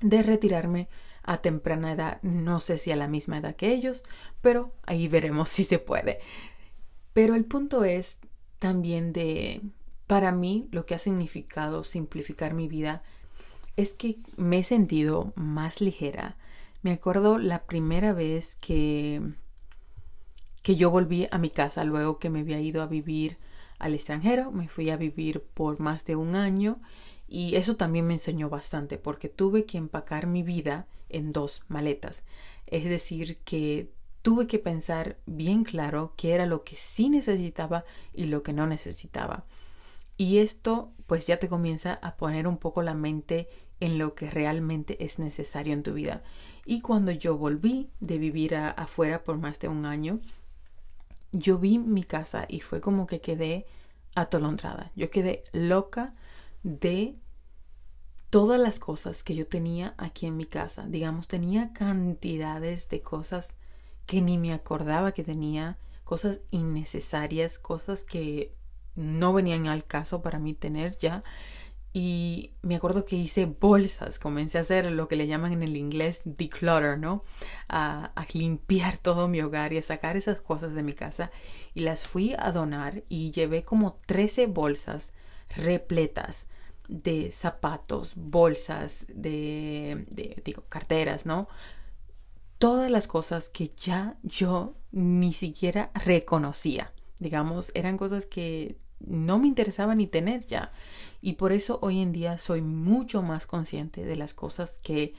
de 0.00 0.24
retirarme 0.24 0.88
a 1.22 1.42
temprana 1.42 1.92
edad, 1.92 2.20
no 2.22 2.58
sé 2.58 2.78
si 2.78 2.90
a 2.90 2.96
la 2.96 3.06
misma 3.06 3.38
edad 3.38 3.54
que 3.54 3.72
ellos, 3.72 4.02
pero 4.40 4.74
ahí 4.86 5.06
veremos 5.06 5.48
si 5.50 5.62
se 5.62 5.78
puede. 5.78 6.18
Pero 7.12 7.36
el 7.36 7.44
punto 7.44 7.84
es 7.84 8.18
también 8.58 9.12
de, 9.12 9.60
para 10.08 10.32
mí, 10.32 10.66
lo 10.72 10.84
que 10.84 10.96
ha 10.96 10.98
significado 10.98 11.84
simplificar 11.84 12.54
mi 12.54 12.66
vida 12.66 13.04
es 13.76 13.92
que 13.92 14.18
me 14.36 14.58
he 14.58 14.64
sentido 14.64 15.32
más 15.36 15.80
ligera. 15.80 16.38
Me 16.82 16.90
acuerdo 16.90 17.38
la 17.38 17.66
primera 17.66 18.12
vez 18.12 18.56
que 18.56 19.22
que 20.66 20.74
yo 20.74 20.90
volví 20.90 21.28
a 21.30 21.38
mi 21.38 21.48
casa 21.48 21.84
luego 21.84 22.18
que 22.18 22.28
me 22.28 22.40
había 22.40 22.60
ido 22.60 22.82
a 22.82 22.88
vivir 22.88 23.38
al 23.78 23.94
extranjero, 23.94 24.50
me 24.50 24.66
fui 24.66 24.90
a 24.90 24.96
vivir 24.96 25.40
por 25.54 25.78
más 25.78 26.04
de 26.04 26.16
un 26.16 26.34
año 26.34 26.80
y 27.28 27.54
eso 27.54 27.76
también 27.76 28.04
me 28.04 28.14
enseñó 28.14 28.48
bastante 28.48 28.98
porque 28.98 29.28
tuve 29.28 29.64
que 29.64 29.78
empacar 29.78 30.26
mi 30.26 30.42
vida 30.42 30.88
en 31.08 31.30
dos 31.30 31.62
maletas. 31.68 32.24
Es 32.66 32.84
decir, 32.84 33.38
que 33.44 33.92
tuve 34.22 34.48
que 34.48 34.58
pensar 34.58 35.18
bien 35.24 35.62
claro 35.62 36.14
qué 36.16 36.32
era 36.32 36.46
lo 36.46 36.64
que 36.64 36.74
sí 36.74 37.10
necesitaba 37.10 37.84
y 38.12 38.24
lo 38.24 38.42
que 38.42 38.52
no 38.52 38.66
necesitaba. 38.66 39.44
Y 40.16 40.38
esto 40.38 40.90
pues 41.06 41.28
ya 41.28 41.36
te 41.36 41.48
comienza 41.48 41.94
a 42.02 42.16
poner 42.16 42.48
un 42.48 42.58
poco 42.58 42.82
la 42.82 42.94
mente 42.94 43.48
en 43.78 43.98
lo 43.98 44.16
que 44.16 44.28
realmente 44.28 45.04
es 45.04 45.20
necesario 45.20 45.74
en 45.74 45.84
tu 45.84 45.92
vida. 45.92 46.24
Y 46.64 46.80
cuando 46.80 47.12
yo 47.12 47.38
volví 47.38 47.88
de 48.00 48.18
vivir 48.18 48.56
afuera 48.56 49.22
por 49.22 49.38
más 49.38 49.60
de 49.60 49.68
un 49.68 49.86
año, 49.86 50.18
yo 51.38 51.58
vi 51.58 51.78
mi 51.78 52.02
casa 52.02 52.46
y 52.48 52.60
fue 52.60 52.80
como 52.80 53.06
que 53.06 53.20
quedé 53.20 53.66
atolondrada. 54.14 54.90
Yo 54.96 55.10
quedé 55.10 55.44
loca 55.52 56.14
de 56.62 57.16
todas 58.30 58.58
las 58.58 58.78
cosas 58.78 59.22
que 59.22 59.34
yo 59.34 59.46
tenía 59.46 59.94
aquí 59.98 60.26
en 60.26 60.36
mi 60.36 60.46
casa. 60.46 60.86
Digamos, 60.88 61.28
tenía 61.28 61.72
cantidades 61.72 62.88
de 62.88 63.02
cosas 63.02 63.54
que 64.06 64.20
ni 64.22 64.38
me 64.38 64.52
acordaba 64.52 65.12
que 65.12 65.24
tenía, 65.24 65.78
cosas 66.04 66.40
innecesarias, 66.50 67.58
cosas 67.58 68.04
que 68.04 68.54
no 68.94 69.32
venían 69.32 69.66
al 69.66 69.84
caso 69.84 70.22
para 70.22 70.38
mí 70.38 70.54
tener 70.54 70.96
ya 70.96 71.22
y 71.98 72.50
me 72.60 72.76
acuerdo 72.76 73.06
que 73.06 73.16
hice 73.16 73.46
bolsas, 73.46 74.18
comencé 74.18 74.58
a 74.58 74.60
hacer 74.60 74.92
lo 74.92 75.08
que 75.08 75.16
le 75.16 75.26
llaman 75.26 75.54
en 75.54 75.62
el 75.62 75.78
inglés 75.78 76.20
declutter, 76.26 76.98
¿no? 76.98 77.24
A, 77.70 78.12
limpiar 78.34 78.98
todo 79.02 79.28
mi 79.28 79.40
hogar 79.40 79.72
y 79.72 79.78
a 79.78 79.82
sacar 79.82 80.14
esas 80.14 80.42
cosas 80.42 80.74
de 80.74 80.82
mi 80.82 80.92
casa 80.92 81.30
y 81.72 81.80
las 81.80 82.06
fui 82.06 82.34
a 82.38 82.52
donar 82.52 83.02
y 83.08 83.30
llevé 83.30 83.64
como 83.64 83.96
13 84.04 84.46
bolsas 84.46 85.14
repletas 85.48 86.48
de 86.86 87.30
zapatos, 87.30 88.12
bolsas, 88.14 89.06
de, 89.08 90.04
de 90.10 90.42
digo, 90.44 90.64
carteras, 90.68 91.24
¿no? 91.24 91.48
Todas 92.58 92.90
las 92.90 93.08
cosas 93.08 93.48
que 93.48 93.72
ya 93.74 94.18
yo 94.22 94.74
ni 94.92 95.32
siquiera 95.32 95.92
reconocía. 95.94 96.92
Digamos, 97.20 97.72
eran 97.74 97.96
cosas 97.96 98.26
que 98.26 98.76
no 99.00 99.38
me 99.38 99.46
interesaba 99.46 99.94
ni 99.94 100.06
tener 100.06 100.46
ya. 100.46 100.72
Y 101.20 101.34
por 101.34 101.52
eso 101.52 101.78
hoy 101.82 102.00
en 102.00 102.12
día 102.12 102.38
soy 102.38 102.62
mucho 102.62 103.22
más 103.22 103.46
consciente 103.46 104.04
de 104.04 104.16
las 104.16 104.34
cosas 104.34 104.78
que 104.82 105.14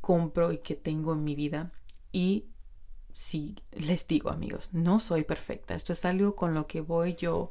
compro 0.00 0.52
y 0.52 0.58
que 0.58 0.74
tengo 0.74 1.12
en 1.12 1.24
mi 1.24 1.34
vida. 1.34 1.72
Y 2.12 2.46
sí, 3.12 3.56
les 3.72 4.06
digo 4.06 4.30
amigos, 4.30 4.70
no 4.72 4.98
soy 4.98 5.24
perfecta. 5.24 5.74
Esto 5.74 5.92
es 5.92 6.04
algo 6.04 6.36
con 6.36 6.54
lo 6.54 6.66
que 6.66 6.80
voy 6.80 7.14
yo 7.14 7.50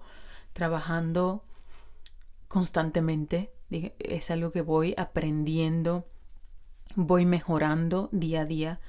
trabajando 0.53 1.43
constantemente. 2.47 3.51
Es 3.99 4.31
algo 4.31 4.51
que 4.51 4.61
voy 4.61 4.93
aprendiendo, 4.97 6.05
voy 6.95 7.25
mejorando 7.25 8.09
día 8.11 8.41
a 8.41 8.45
día, 8.45 8.79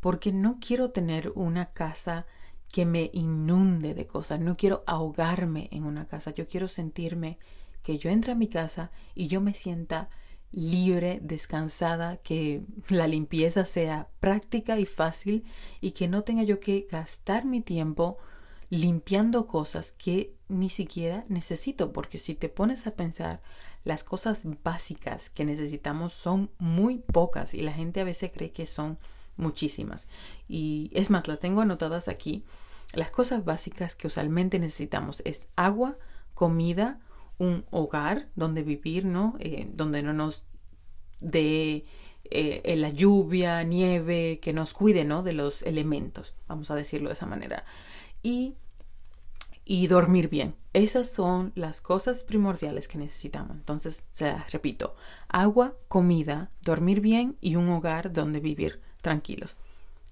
porque 0.00 0.32
no 0.32 0.58
quiero 0.58 0.90
tener 0.90 1.32
una 1.34 1.72
casa 1.72 2.26
que 2.72 2.86
me 2.86 3.10
inunde 3.12 3.94
de 3.94 4.08
cosas. 4.08 4.40
No 4.40 4.56
quiero 4.56 4.82
ahogarme 4.86 5.68
en 5.70 5.84
una 5.84 6.06
casa. 6.06 6.32
Yo 6.32 6.48
quiero 6.48 6.66
sentirme 6.66 7.38
que 7.84 7.98
yo 7.98 8.10
entre 8.10 8.32
a 8.32 8.34
mi 8.34 8.48
casa 8.48 8.90
y 9.14 9.28
yo 9.28 9.40
me 9.40 9.54
sienta 9.54 10.08
libre, 10.50 11.20
descansada, 11.22 12.16
que 12.16 12.62
la 12.88 13.06
limpieza 13.06 13.64
sea 13.64 14.08
práctica 14.18 14.80
y 14.80 14.86
fácil 14.86 15.44
y 15.80 15.92
que 15.92 16.08
no 16.08 16.24
tenga 16.24 16.42
yo 16.42 16.58
que 16.58 16.88
gastar 16.90 17.44
mi 17.44 17.60
tiempo 17.60 18.18
limpiando 18.70 19.46
cosas 19.46 19.92
que 19.92 20.34
ni 20.48 20.70
siquiera 20.70 21.24
necesito, 21.28 21.92
porque 21.92 22.16
si 22.16 22.34
te 22.34 22.48
pones 22.48 22.86
a 22.86 22.92
pensar, 22.92 23.42
las 23.84 24.02
cosas 24.02 24.44
básicas 24.64 25.28
que 25.28 25.44
necesitamos 25.44 26.14
son 26.14 26.50
muy 26.58 26.98
pocas 26.98 27.52
y 27.52 27.60
la 27.60 27.72
gente 27.72 28.00
a 28.00 28.04
veces 28.04 28.30
cree 28.32 28.50
que 28.50 28.64
son 28.64 28.98
muchísimas. 29.36 30.08
Y 30.48 30.90
es 30.92 31.10
más, 31.10 31.28
las 31.28 31.40
tengo 31.40 31.60
anotadas 31.60 32.08
aquí. 32.08 32.44
Las 32.92 33.10
cosas 33.10 33.44
básicas 33.44 33.94
que 33.94 34.06
usualmente 34.06 34.58
necesitamos 34.58 35.22
es 35.24 35.48
agua, 35.56 35.96
comida, 36.34 37.00
un 37.38 37.64
hogar 37.70 38.28
donde 38.36 38.62
vivir, 38.62 39.04
¿no? 39.04 39.36
Eh, 39.38 39.68
donde 39.72 40.02
no 40.02 40.12
nos 40.12 40.44
dé 41.20 41.84
eh, 42.24 42.74
la 42.76 42.90
lluvia, 42.90 43.62
nieve, 43.62 44.38
que 44.40 44.52
nos 44.52 44.74
cuide, 44.74 45.04
¿no? 45.04 45.22
De 45.22 45.32
los 45.32 45.62
elementos, 45.62 46.34
vamos 46.46 46.70
a 46.70 46.74
decirlo 46.74 47.08
de 47.08 47.14
esa 47.14 47.26
manera. 47.26 47.64
Y, 48.22 48.54
y 49.64 49.86
dormir 49.86 50.28
bien. 50.28 50.54
Esas 50.72 51.10
son 51.10 51.52
las 51.54 51.80
cosas 51.80 52.24
primordiales 52.24 52.88
que 52.88 52.98
necesitamos. 52.98 53.56
Entonces, 53.56 54.04
se 54.10 54.26
las 54.26 54.52
repito, 54.52 54.94
agua, 55.28 55.76
comida, 55.88 56.50
dormir 56.62 57.00
bien 57.00 57.36
y 57.40 57.56
un 57.56 57.68
hogar 57.68 58.12
donde 58.12 58.40
vivir 58.40 58.80
tranquilos. 59.02 59.56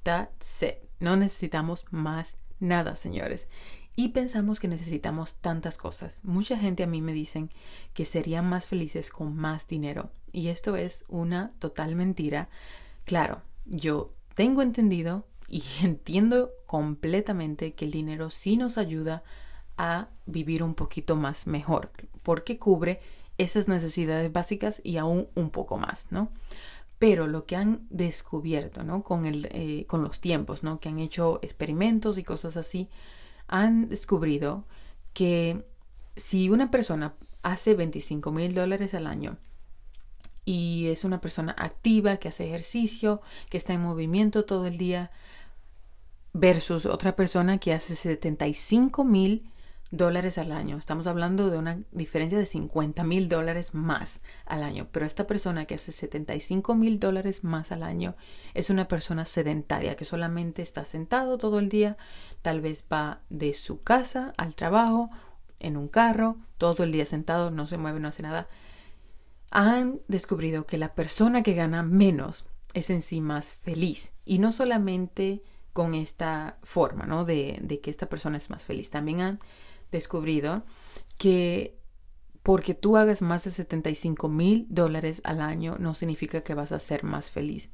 That's 0.02 0.62
it. 0.62 0.76
No 1.00 1.16
necesitamos 1.16 1.86
más 1.90 2.36
nada, 2.58 2.94
señores. 2.96 3.48
Y 3.96 4.08
pensamos 4.08 4.60
que 4.60 4.68
necesitamos 4.68 5.34
tantas 5.34 5.76
cosas. 5.76 6.20
Mucha 6.24 6.56
gente 6.56 6.82
a 6.82 6.86
mí 6.86 7.00
me 7.00 7.12
dicen 7.12 7.50
que 7.92 8.04
serían 8.04 8.48
más 8.48 8.66
felices 8.66 9.10
con 9.10 9.36
más 9.36 9.66
dinero. 9.66 10.10
Y 10.32 10.48
esto 10.48 10.76
es 10.76 11.04
una 11.08 11.52
total 11.58 11.96
mentira. 11.96 12.48
Claro, 13.04 13.42
yo 13.64 14.12
tengo 14.34 14.62
entendido 14.62 15.26
y 15.48 15.62
entiendo 15.82 16.52
completamente 16.66 17.74
que 17.74 17.84
el 17.84 17.90
dinero 17.90 18.30
sí 18.30 18.56
nos 18.56 18.78
ayuda 18.78 19.22
a 19.76 20.08
vivir 20.26 20.62
un 20.62 20.74
poquito 20.74 21.16
más 21.16 21.46
mejor, 21.46 21.90
porque 22.22 22.58
cubre 22.58 23.00
esas 23.38 23.66
necesidades 23.66 24.30
básicas 24.30 24.80
y 24.84 24.98
aún 24.98 25.28
un 25.34 25.50
poco 25.50 25.78
más, 25.78 26.08
¿no? 26.10 26.30
Pero 27.00 27.26
lo 27.26 27.46
que 27.46 27.56
han 27.56 27.88
descubierto, 27.90 28.84
¿no? 28.84 29.02
Eh, 29.24 29.86
con 29.88 30.02
los 30.04 30.20
tiempos, 30.20 30.62
¿no? 30.62 30.78
Que 30.78 30.90
han 30.90 31.00
hecho 31.00 31.40
experimentos 31.42 32.18
y 32.18 32.22
cosas 32.22 32.56
así, 32.56 32.88
han 33.48 33.88
descubrido 33.88 34.64
que 35.12 35.64
si 36.14 36.50
una 36.50 36.70
persona 36.70 37.14
hace 37.42 37.74
25 37.74 38.30
mil 38.30 38.54
dólares 38.54 38.94
al 38.94 39.06
año 39.08 39.38
y 40.44 40.88
es 40.88 41.04
una 41.04 41.20
persona 41.20 41.56
activa, 41.58 42.18
que 42.18 42.28
hace 42.28 42.46
ejercicio, 42.46 43.22
que 43.48 43.56
está 43.56 43.72
en 43.72 43.80
movimiento 43.80 44.44
todo 44.44 44.66
el 44.66 44.76
día, 44.76 45.10
versus 46.32 46.86
otra 46.86 47.16
persona 47.16 47.58
que 47.58 47.72
hace 47.72 47.96
75 47.96 49.04
mil 49.04 49.50
dólares 49.90 50.38
al 50.38 50.52
año. 50.52 50.76
Estamos 50.76 51.06
hablando 51.06 51.50
de 51.50 51.58
una 51.58 51.80
diferencia 51.90 52.38
de 52.38 52.46
50 52.46 53.02
mil 53.04 53.28
dólares 53.28 53.74
más 53.74 54.20
al 54.46 54.62
año. 54.62 54.88
Pero 54.92 55.04
esta 55.04 55.26
persona 55.26 55.66
que 55.66 55.74
hace 55.74 55.92
75 55.92 56.74
mil 56.74 57.00
dólares 57.00 57.42
más 57.42 57.72
al 57.72 57.82
año 57.82 58.14
es 58.54 58.70
una 58.70 58.86
persona 58.86 59.24
sedentaria 59.24 59.96
que 59.96 60.04
solamente 60.04 60.62
está 60.62 60.84
sentado 60.84 61.38
todo 61.38 61.58
el 61.58 61.68
día. 61.68 61.96
Tal 62.42 62.60
vez 62.60 62.84
va 62.90 63.20
de 63.30 63.52
su 63.54 63.80
casa 63.80 64.32
al 64.36 64.54
trabajo 64.54 65.10
en 65.58 65.76
un 65.76 65.88
carro, 65.88 66.36
todo 66.56 66.84
el 66.84 66.92
día 66.92 67.04
sentado, 67.04 67.50
no 67.50 67.66
se 67.66 67.76
mueve, 67.76 68.00
no 68.00 68.08
hace 68.08 68.22
nada. 68.22 68.48
Han 69.50 70.00
descubrido 70.06 70.66
que 70.66 70.78
la 70.78 70.94
persona 70.94 71.42
que 71.42 71.54
gana 71.54 71.82
menos 71.82 72.46
es 72.74 72.90
en 72.90 73.02
sí 73.02 73.20
más 73.20 73.52
feliz. 73.52 74.12
Y 74.24 74.38
no 74.38 74.52
solamente 74.52 75.42
con 75.72 75.94
esta 75.94 76.58
forma, 76.62 77.06
¿no? 77.06 77.24
De, 77.24 77.58
de 77.60 77.80
que 77.80 77.90
esta 77.90 78.08
persona 78.08 78.36
es 78.36 78.50
más 78.50 78.64
feliz. 78.64 78.90
También 78.90 79.20
han 79.20 79.40
descubrido 79.90 80.64
que 81.18 81.76
porque 82.42 82.74
tú 82.74 82.96
hagas 82.96 83.22
más 83.22 83.44
de 83.44 83.50
75 83.50 84.28
mil 84.28 84.66
dólares 84.70 85.20
al 85.24 85.40
año 85.40 85.76
no 85.78 85.94
significa 85.94 86.42
que 86.42 86.54
vas 86.54 86.72
a 86.72 86.78
ser 86.78 87.04
más 87.04 87.30
feliz. 87.30 87.70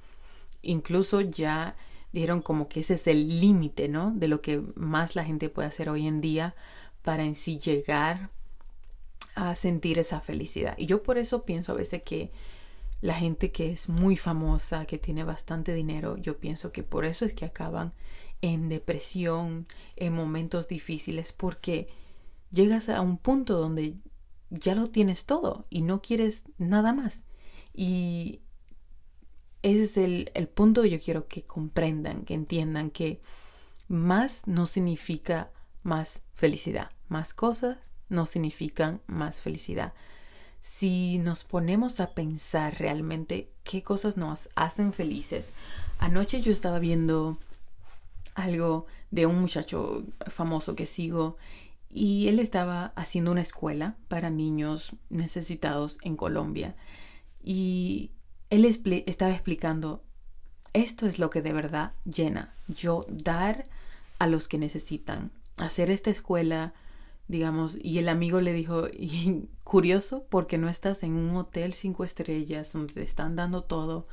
Incluso 0.63 1.21
ya 1.21 1.77
dijeron 2.13 2.43
como 2.43 2.69
que 2.69 2.81
ese 2.81 2.95
es 2.95 3.07
el 3.07 3.41
límite, 3.41 3.89
¿no? 3.89 4.13
De 4.15 4.27
lo 4.27 4.41
que 4.41 4.63
más 4.75 5.15
la 5.15 5.25
gente 5.25 5.49
puede 5.49 5.69
hacer 5.69 5.89
hoy 5.89 6.07
en 6.07 6.21
día 6.21 6.55
para 7.03 7.25
en 7.25 7.35
sí 7.35 7.59
llegar 7.59 8.31
a 9.37 9.55
sentir 9.55 9.99
esa 9.99 10.21
felicidad. 10.21 10.75
Y 10.79 10.87
yo 10.87 11.03
por 11.03 11.19
eso 11.19 11.45
pienso 11.45 11.73
a 11.73 11.77
veces 11.77 12.03
que 12.03 12.33
la 13.01 13.15
gente 13.15 13.53
que 13.53 13.71
es 13.71 13.89
muy 13.89 14.17
famosa, 14.17 14.87
que 14.87 14.99
tiene 14.99 15.23
bastante 15.23 15.75
dinero, 15.75 16.17
yo 16.17 16.39
pienso 16.39 16.73
que 16.73 16.83
por 16.83 17.05
eso 17.05 17.25
es 17.25 17.35
que 17.35 17.45
acaban 17.45 17.93
en 18.41 18.69
depresión, 18.69 19.67
en 19.97 20.15
momentos 20.15 20.69
difíciles, 20.69 21.33
porque 21.33 21.89
llegas 22.57 22.89
a 22.89 23.01
un 23.03 23.19
punto 23.19 23.59
donde 23.59 23.95
ya 24.51 24.75
lo 24.75 24.89
tienes 24.89 25.27
todo 25.27 25.67
y 25.71 25.83
no 25.83 26.01
quieres 26.01 26.45
nada 26.59 26.93
más. 26.93 27.25
Y 27.75 28.41
ese 29.63 29.85
es 29.85 29.97
el, 29.99 30.31
el 30.35 30.49
punto 30.49 30.83
que 30.83 30.91
yo 30.91 31.01
quiero 31.01 31.29
que 31.29 31.43
comprendan, 31.43 32.25
que 32.25 32.35
entiendan 32.35 32.91
que 32.91 33.21
más 33.89 34.47
no 34.47 34.67
significa 34.67 35.51
más 35.83 36.23
felicidad. 36.35 36.91
Más 37.09 37.35
cosas 37.35 37.79
no 38.09 38.27
significan 38.27 39.01
más 39.07 39.41
felicidad. 39.41 39.93
si 40.61 41.19
nos 41.19 41.45
ponemos 41.45 42.01
a 42.01 42.11
pensar 42.11 42.81
realmente 42.81 43.53
qué 43.63 43.85
cosas 43.85 44.17
nos 44.17 44.49
hacen 44.57 44.93
felices. 44.93 45.53
Anoche 45.99 46.41
yo 46.41 46.51
estaba 46.51 46.81
viendo 46.81 47.39
algo 48.35 48.87
de 49.13 49.27
un 49.27 49.41
muchacho 49.41 50.03
famoso 50.27 50.75
que 50.75 50.87
sigo 50.87 51.37
y 51.97 52.29
él 52.29 52.41
estaba 52.41 52.93
haciendo 52.95 53.33
una 53.33 53.41
escuela 53.41 53.97
para 54.09 54.29
niños 54.29 54.93
necesitados 55.09 55.97
en 56.03 56.15
Colombia. 56.15 56.77
Y 57.43 58.11
él 58.51 58.67
estaba 58.67 59.33
explicando 59.33 60.03
esto 60.75 61.07
es 61.07 61.19
lo 61.19 61.31
que 61.31 61.41
de 61.41 61.55
verdad 61.55 61.95
llena 62.05 62.53
yo 62.69 63.01
dar 63.09 63.65
a 64.19 64.27
los 64.27 64.47
que 64.47 64.59
necesitan 64.59 65.31
hacer 65.57 65.91
esta 65.91 66.11
escuela 66.11 66.75
digamos, 67.29 67.77
y 67.83 67.99
el 67.99 68.09
amigo 68.09 68.41
le 68.41 68.53
dijo, 68.53 68.85
curioso 69.65 70.27
porque 70.29 70.59
no 70.59 70.69
estás 70.69 71.03
en 71.03 71.15
un 71.15 71.35
hotel 71.35 71.73
cinco 71.73 72.05
estrellas 72.05 72.75
donde 72.75 72.93
te 72.93 73.03
están 73.03 73.37
dando 73.37 73.65
todo 73.65 74.07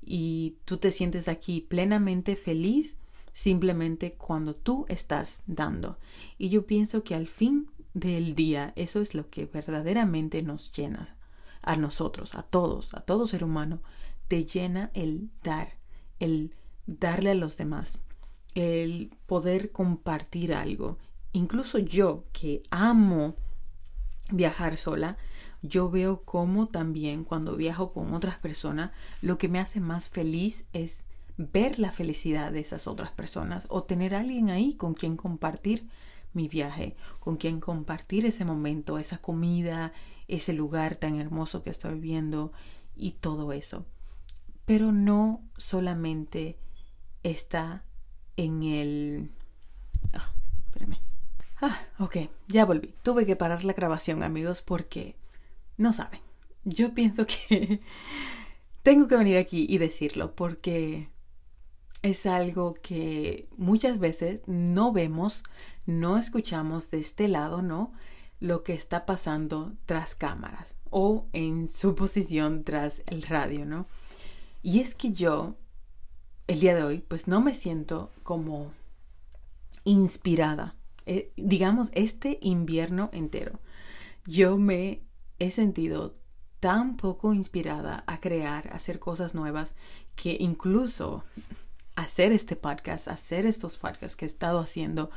y 0.00 0.56
tú 0.64 0.76
te 0.76 0.92
sientes 0.92 1.26
aquí 1.26 1.62
plenamente 1.62 2.36
feliz 2.36 2.96
simplemente 3.34 4.14
cuando 4.14 4.54
tú 4.54 4.86
estás 4.88 5.42
dando. 5.46 5.98
Y 6.38 6.48
yo 6.48 6.64
pienso 6.64 7.04
que 7.04 7.14
al 7.14 7.28
fin 7.28 7.70
del 7.92 8.34
día 8.34 8.72
eso 8.74 9.02
es 9.02 9.14
lo 9.14 9.28
que 9.28 9.44
verdaderamente 9.44 10.42
nos 10.42 10.72
llena 10.72 11.14
a 11.60 11.76
nosotros, 11.76 12.34
a 12.34 12.42
todos, 12.42 12.94
a 12.94 13.00
todo 13.00 13.26
ser 13.26 13.44
humano, 13.44 13.82
te 14.28 14.46
llena 14.46 14.90
el 14.94 15.28
dar, 15.42 15.74
el 16.18 16.54
darle 16.86 17.30
a 17.32 17.34
los 17.34 17.58
demás, 17.58 17.98
el 18.54 19.14
poder 19.26 19.70
compartir 19.72 20.54
algo 20.54 20.96
incluso 21.34 21.78
yo 21.78 22.24
que 22.32 22.62
amo 22.70 23.36
viajar 24.30 24.78
sola, 24.78 25.18
yo 25.60 25.90
veo 25.90 26.22
cómo 26.24 26.68
también 26.68 27.24
cuando 27.24 27.56
viajo 27.56 27.92
con 27.92 28.14
otras 28.14 28.38
personas, 28.38 28.92
lo 29.20 29.36
que 29.36 29.48
me 29.48 29.58
hace 29.58 29.80
más 29.80 30.08
feliz 30.08 30.66
es 30.72 31.04
ver 31.36 31.78
la 31.78 31.92
felicidad 31.92 32.52
de 32.52 32.60
esas 32.60 32.86
otras 32.86 33.10
personas 33.10 33.66
o 33.68 33.84
tener 33.84 34.14
a 34.14 34.20
alguien 34.20 34.50
ahí 34.50 34.74
con 34.74 34.94
quien 34.94 35.16
compartir 35.16 35.88
mi 36.32 36.48
viaje, 36.48 36.96
con 37.20 37.36
quien 37.36 37.60
compartir 37.60 38.26
ese 38.26 38.44
momento, 38.44 38.98
esa 38.98 39.18
comida, 39.18 39.92
ese 40.28 40.52
lugar 40.52 40.96
tan 40.96 41.20
hermoso 41.20 41.62
que 41.62 41.70
estoy 41.70 41.98
viendo 41.98 42.52
y 42.96 43.12
todo 43.12 43.52
eso. 43.52 43.86
Pero 44.64 44.92
no 44.92 45.42
solamente 45.56 46.58
está 47.22 47.84
en 48.36 48.62
el... 48.62 49.30
Ah, 50.12 50.32
Ah, 51.66 51.80
ok, 51.98 52.16
ya 52.46 52.66
volví. 52.66 52.94
Tuve 53.02 53.24
que 53.24 53.36
parar 53.36 53.64
la 53.64 53.72
grabación, 53.72 54.22
amigos, 54.22 54.60
porque 54.60 55.16
no 55.78 55.94
saben. 55.94 56.20
Yo 56.64 56.94
pienso 56.94 57.26
que 57.26 57.80
tengo 58.82 59.08
que 59.08 59.16
venir 59.16 59.38
aquí 59.38 59.66
y 59.66 59.78
decirlo 59.78 60.34
porque 60.34 61.08
es 62.04 62.26
algo 62.26 62.74
que 62.74 63.48
muchas 63.56 63.98
veces 63.98 64.42
no 64.46 64.92
vemos, 64.92 65.42
no 65.86 66.18
escuchamos 66.18 66.90
de 66.90 67.00
este 67.00 67.26
lado, 67.26 67.62
¿no? 67.62 67.92
Lo 68.38 68.62
que 68.62 68.74
está 68.74 69.06
pasando 69.06 69.72
tras 69.86 70.14
cámaras 70.14 70.76
o 70.90 71.26
en 71.32 71.66
su 71.66 71.94
posición 71.96 72.62
tras 72.62 73.02
el 73.06 73.22
radio, 73.22 73.66
¿no? 73.66 73.86
Y 74.62 74.80
es 74.80 74.94
que 74.94 75.12
yo, 75.12 75.56
el 76.46 76.60
día 76.60 76.76
de 76.76 76.84
hoy, 76.84 76.98
pues 76.98 77.26
no 77.26 77.40
me 77.40 77.54
siento 77.54 78.12
como 78.22 78.70
inspirada 79.84 80.76
eh, 81.06 81.32
digamos, 81.36 81.90
este 81.92 82.38
invierno 82.40 83.10
entero, 83.12 83.60
yo 84.26 84.56
me 84.56 85.02
he 85.38 85.50
sentido 85.50 86.14
tan 86.60 86.96
poco 86.96 87.34
inspirada 87.34 88.04
a 88.06 88.20
crear, 88.20 88.68
a 88.68 88.76
hacer 88.76 88.98
cosas 88.98 89.34
nuevas, 89.34 89.74
que 90.16 90.36
incluso 90.40 91.22
hacer 91.96 92.32
este 92.32 92.56
podcast, 92.56 93.08
hacer 93.08 93.46
estos 93.46 93.76
podcasts 93.76 94.16
que 94.16 94.24
he 94.24 94.28
estado 94.28 94.60
haciendo, 94.60 95.10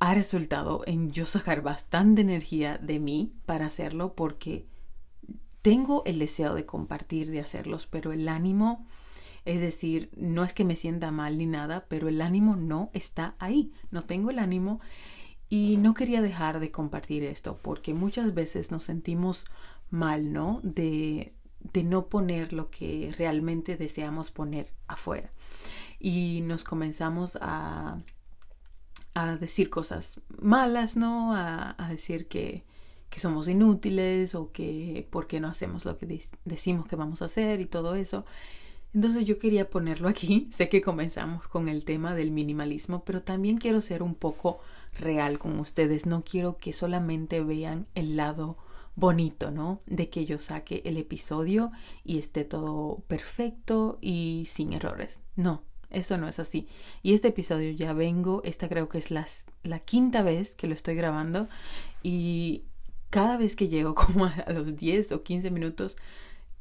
ha 0.00 0.14
resultado 0.14 0.82
en 0.86 1.10
yo 1.12 1.26
sacar 1.26 1.62
bastante 1.62 2.20
energía 2.20 2.78
de 2.78 2.98
mí 2.98 3.32
para 3.46 3.66
hacerlo 3.66 4.14
porque 4.14 4.66
tengo 5.62 6.02
el 6.04 6.18
deseo 6.18 6.54
de 6.54 6.66
compartir, 6.66 7.30
de 7.30 7.40
hacerlos, 7.40 7.86
pero 7.86 8.12
el 8.12 8.28
ánimo 8.28 8.86
es 9.44 9.60
decir, 9.60 10.10
no 10.16 10.42
es 10.42 10.54
que 10.54 10.64
me 10.64 10.76
sienta 10.76 11.10
mal 11.10 11.36
ni 11.36 11.46
nada, 11.46 11.84
pero 11.88 12.08
el 12.08 12.22
ánimo 12.22 12.56
no 12.56 12.90
está 12.94 13.34
ahí. 13.38 13.72
No 13.90 14.02
tengo 14.02 14.30
el 14.30 14.38
ánimo 14.38 14.80
y 15.50 15.76
no 15.76 15.92
quería 15.92 16.22
dejar 16.22 16.60
de 16.60 16.70
compartir 16.70 17.24
esto 17.24 17.58
porque 17.62 17.92
muchas 17.92 18.32
veces 18.32 18.70
nos 18.70 18.84
sentimos 18.84 19.44
mal, 19.90 20.32
¿no? 20.32 20.60
De, 20.62 21.34
de 21.72 21.84
no 21.84 22.06
poner 22.06 22.52
lo 22.52 22.70
que 22.70 23.14
realmente 23.18 23.76
deseamos 23.76 24.30
poner 24.30 24.72
afuera. 24.88 25.30
Y 26.04 26.42
nos 26.42 26.64
comenzamos 26.64 27.38
a, 27.40 27.98
a 29.14 29.36
decir 29.38 29.70
cosas 29.70 30.20
malas, 30.38 30.98
¿no? 30.98 31.34
A, 31.34 31.74
a 31.82 31.88
decir 31.88 32.28
que, 32.28 32.66
que, 33.08 33.20
somos 33.20 33.48
inútiles 33.48 34.34
o 34.34 34.52
que 34.52 35.08
por 35.10 35.26
qué 35.26 35.40
no 35.40 35.48
hacemos 35.48 35.86
lo 35.86 35.96
que 35.96 36.20
decimos 36.44 36.86
que 36.86 36.96
vamos 36.96 37.22
a 37.22 37.24
hacer 37.24 37.62
y 37.62 37.64
todo 37.64 37.94
eso. 37.94 38.26
Entonces 38.92 39.24
yo 39.24 39.38
quería 39.38 39.70
ponerlo 39.70 40.10
aquí. 40.10 40.46
Sé 40.52 40.68
que 40.68 40.82
comenzamos 40.82 41.48
con 41.48 41.70
el 41.70 41.86
tema 41.86 42.14
del 42.14 42.32
minimalismo, 42.32 43.02
pero 43.06 43.22
también 43.22 43.56
quiero 43.56 43.80
ser 43.80 44.02
un 44.02 44.14
poco 44.14 44.60
real 44.98 45.38
con 45.38 45.58
ustedes. 45.58 46.04
No 46.04 46.22
quiero 46.22 46.58
que 46.58 46.74
solamente 46.74 47.40
vean 47.40 47.86
el 47.94 48.18
lado 48.18 48.58
bonito, 48.94 49.50
¿no? 49.50 49.80
De 49.86 50.10
que 50.10 50.26
yo 50.26 50.38
saque 50.38 50.82
el 50.84 50.98
episodio 50.98 51.72
y 52.04 52.18
esté 52.18 52.44
todo 52.44 53.02
perfecto 53.08 53.96
y 54.02 54.44
sin 54.46 54.74
errores. 54.74 55.22
No, 55.34 55.62
eso 55.94 56.18
no 56.18 56.28
es 56.28 56.38
así. 56.38 56.66
Y 57.02 57.14
este 57.14 57.28
episodio 57.28 57.70
ya 57.70 57.92
vengo, 57.92 58.42
esta 58.44 58.68
creo 58.68 58.88
que 58.88 58.98
es 58.98 59.10
la, 59.10 59.26
la 59.62 59.80
quinta 59.80 60.22
vez 60.22 60.54
que 60.54 60.66
lo 60.66 60.74
estoy 60.74 60.94
grabando 60.94 61.48
y 62.02 62.64
cada 63.10 63.36
vez 63.36 63.56
que 63.56 63.68
llego 63.68 63.94
como 63.94 64.26
a 64.26 64.52
los 64.52 64.76
10 64.76 65.12
o 65.12 65.22
15 65.22 65.50
minutos 65.50 65.96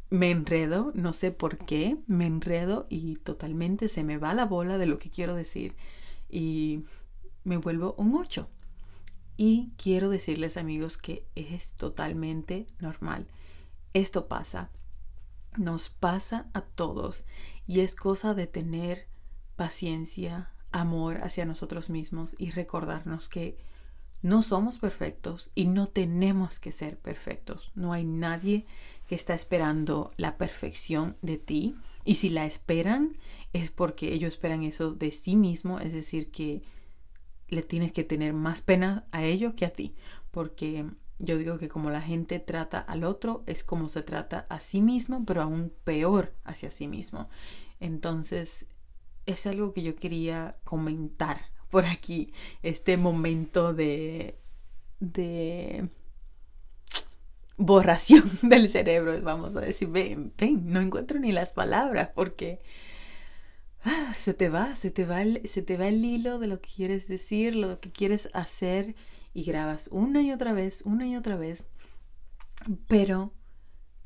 me 0.10 0.30
enredo, 0.30 0.92
no 0.94 1.12
sé 1.12 1.32
por 1.32 1.58
qué, 1.58 1.98
me 2.06 2.28
enredo 2.28 2.86
y 2.88 3.16
totalmente 3.16 3.88
se 3.88 4.04
me 4.04 4.20
va 4.20 4.36
la 4.36 4.46
bola 4.46 4.78
de 4.78 4.86
lo 4.86 5.00
que 5.00 5.10
quiero 5.10 5.34
decir 5.34 5.76
y 6.30 6.84
me 7.44 7.58
vuelvo 7.58 7.96
un 7.98 8.16
8. 8.16 8.48
Y 9.38 9.72
quiero 9.78 10.10
decirles 10.10 10.58
amigos 10.58 11.00
que 11.00 11.26
es 11.34 11.74
totalmente 11.74 12.68
normal. 12.80 13.26
Esto 13.94 14.28
pasa, 14.28 14.70
nos 15.58 15.90
pasa 15.90 16.48
a 16.54 16.62
todos 16.62 17.26
y 17.66 17.80
es 17.80 17.96
cosa 17.96 18.36
de 18.36 18.46
tener 18.46 19.08
paciencia, 19.56 20.52
amor 20.72 21.20
hacia 21.24 21.46
nosotros 21.46 21.90
mismos 21.90 22.36
y 22.38 22.52
recordarnos 22.52 23.30
que 23.30 23.58
no 24.24 24.42
somos 24.42 24.78
perfectos 24.78 25.52
y 25.54 25.66
no 25.66 25.88
tenemos 25.88 26.60
que 26.60 26.72
ser 26.72 26.98
perfectos. 26.98 27.72
No 27.76 27.92
hay 27.94 28.06
nadie 28.06 28.66
que 29.08 29.16
está 29.16 29.34
esperando 29.34 30.12
la 30.18 30.38
perfección 30.38 31.18
de 31.22 31.38
ti. 31.38 31.76
Y 32.06 32.16
si 32.16 32.30
la 32.30 32.46
esperan, 32.46 33.18
es 33.52 33.70
porque 33.70 34.14
ellos 34.14 34.34
esperan 34.34 34.64
eso 34.64 34.94
de 34.94 35.12
sí 35.12 35.36
mismo, 35.36 35.80
es 35.80 35.94
decir, 35.94 36.32
que 36.32 36.64
le 37.50 37.64
tienes 37.64 37.92
que 37.92 38.04
tener 38.04 38.34
más 38.34 38.62
pena 38.62 39.06
a 39.12 39.24
ellos 39.24 39.54
que 39.56 39.66
a 39.66 39.74
ti. 39.74 39.94
Porque 40.32 40.86
yo 41.20 41.38
digo 41.38 41.58
que 41.58 41.70
como 41.70 41.90
la 41.90 42.02
gente 42.02 42.40
trata 42.40 42.80
al 42.80 43.04
otro, 43.04 43.44
es 43.46 43.64
como 43.64 43.90
se 43.90 44.04
trata 44.04 44.46
a 44.50 44.60
sí 44.60 44.82
mismo, 44.82 45.26
pero 45.26 45.42
aún 45.42 45.74
peor 45.84 46.34
hacia 46.46 46.72
sí 46.72 46.88
mismo. 46.88 47.30
Entonces, 47.82 48.68
es 49.26 49.46
algo 49.48 49.74
que 49.74 49.84
yo 49.84 49.96
quería 49.96 50.58
comentar 50.64 51.42
por 51.70 51.86
aquí 51.86 52.34
este 52.62 52.98
momento 52.98 53.74
de, 53.74 54.38
borración 57.58 58.24
del 58.42 58.70
cerebro, 58.70 59.20
vamos 59.22 59.56
a 59.56 59.62
decir, 59.62 59.88
ven, 59.90 60.34
ven, 60.38 60.72
no 60.72 60.82
encuentro 60.82 61.20
ni 61.20 61.32
las 61.32 61.54
palabras 61.54 62.10
porque 62.14 62.62
ah, 63.84 64.14
se 64.16 64.34
te 64.34 64.50
va, 64.50 64.76
se 64.76 64.92
te 64.92 65.06
va, 65.06 65.24
se 65.46 65.62
te 65.62 65.78
va 65.78 65.88
el 65.88 66.04
hilo 66.04 66.40
de 66.40 66.48
lo 66.48 66.62
que 66.62 66.70
quieres 66.70 67.08
decir, 67.08 67.56
lo 67.56 67.80
que 67.80 67.92
quieres 67.92 68.30
hacer 68.34 68.96
y 69.34 69.44
grabas 69.44 69.88
una 69.92 70.22
y 70.22 70.32
otra 70.32 70.54
vez, 70.54 70.84
una 70.84 71.08
y 71.08 71.16
otra 71.16 71.38
vez, 71.38 71.68
pero 72.88 73.34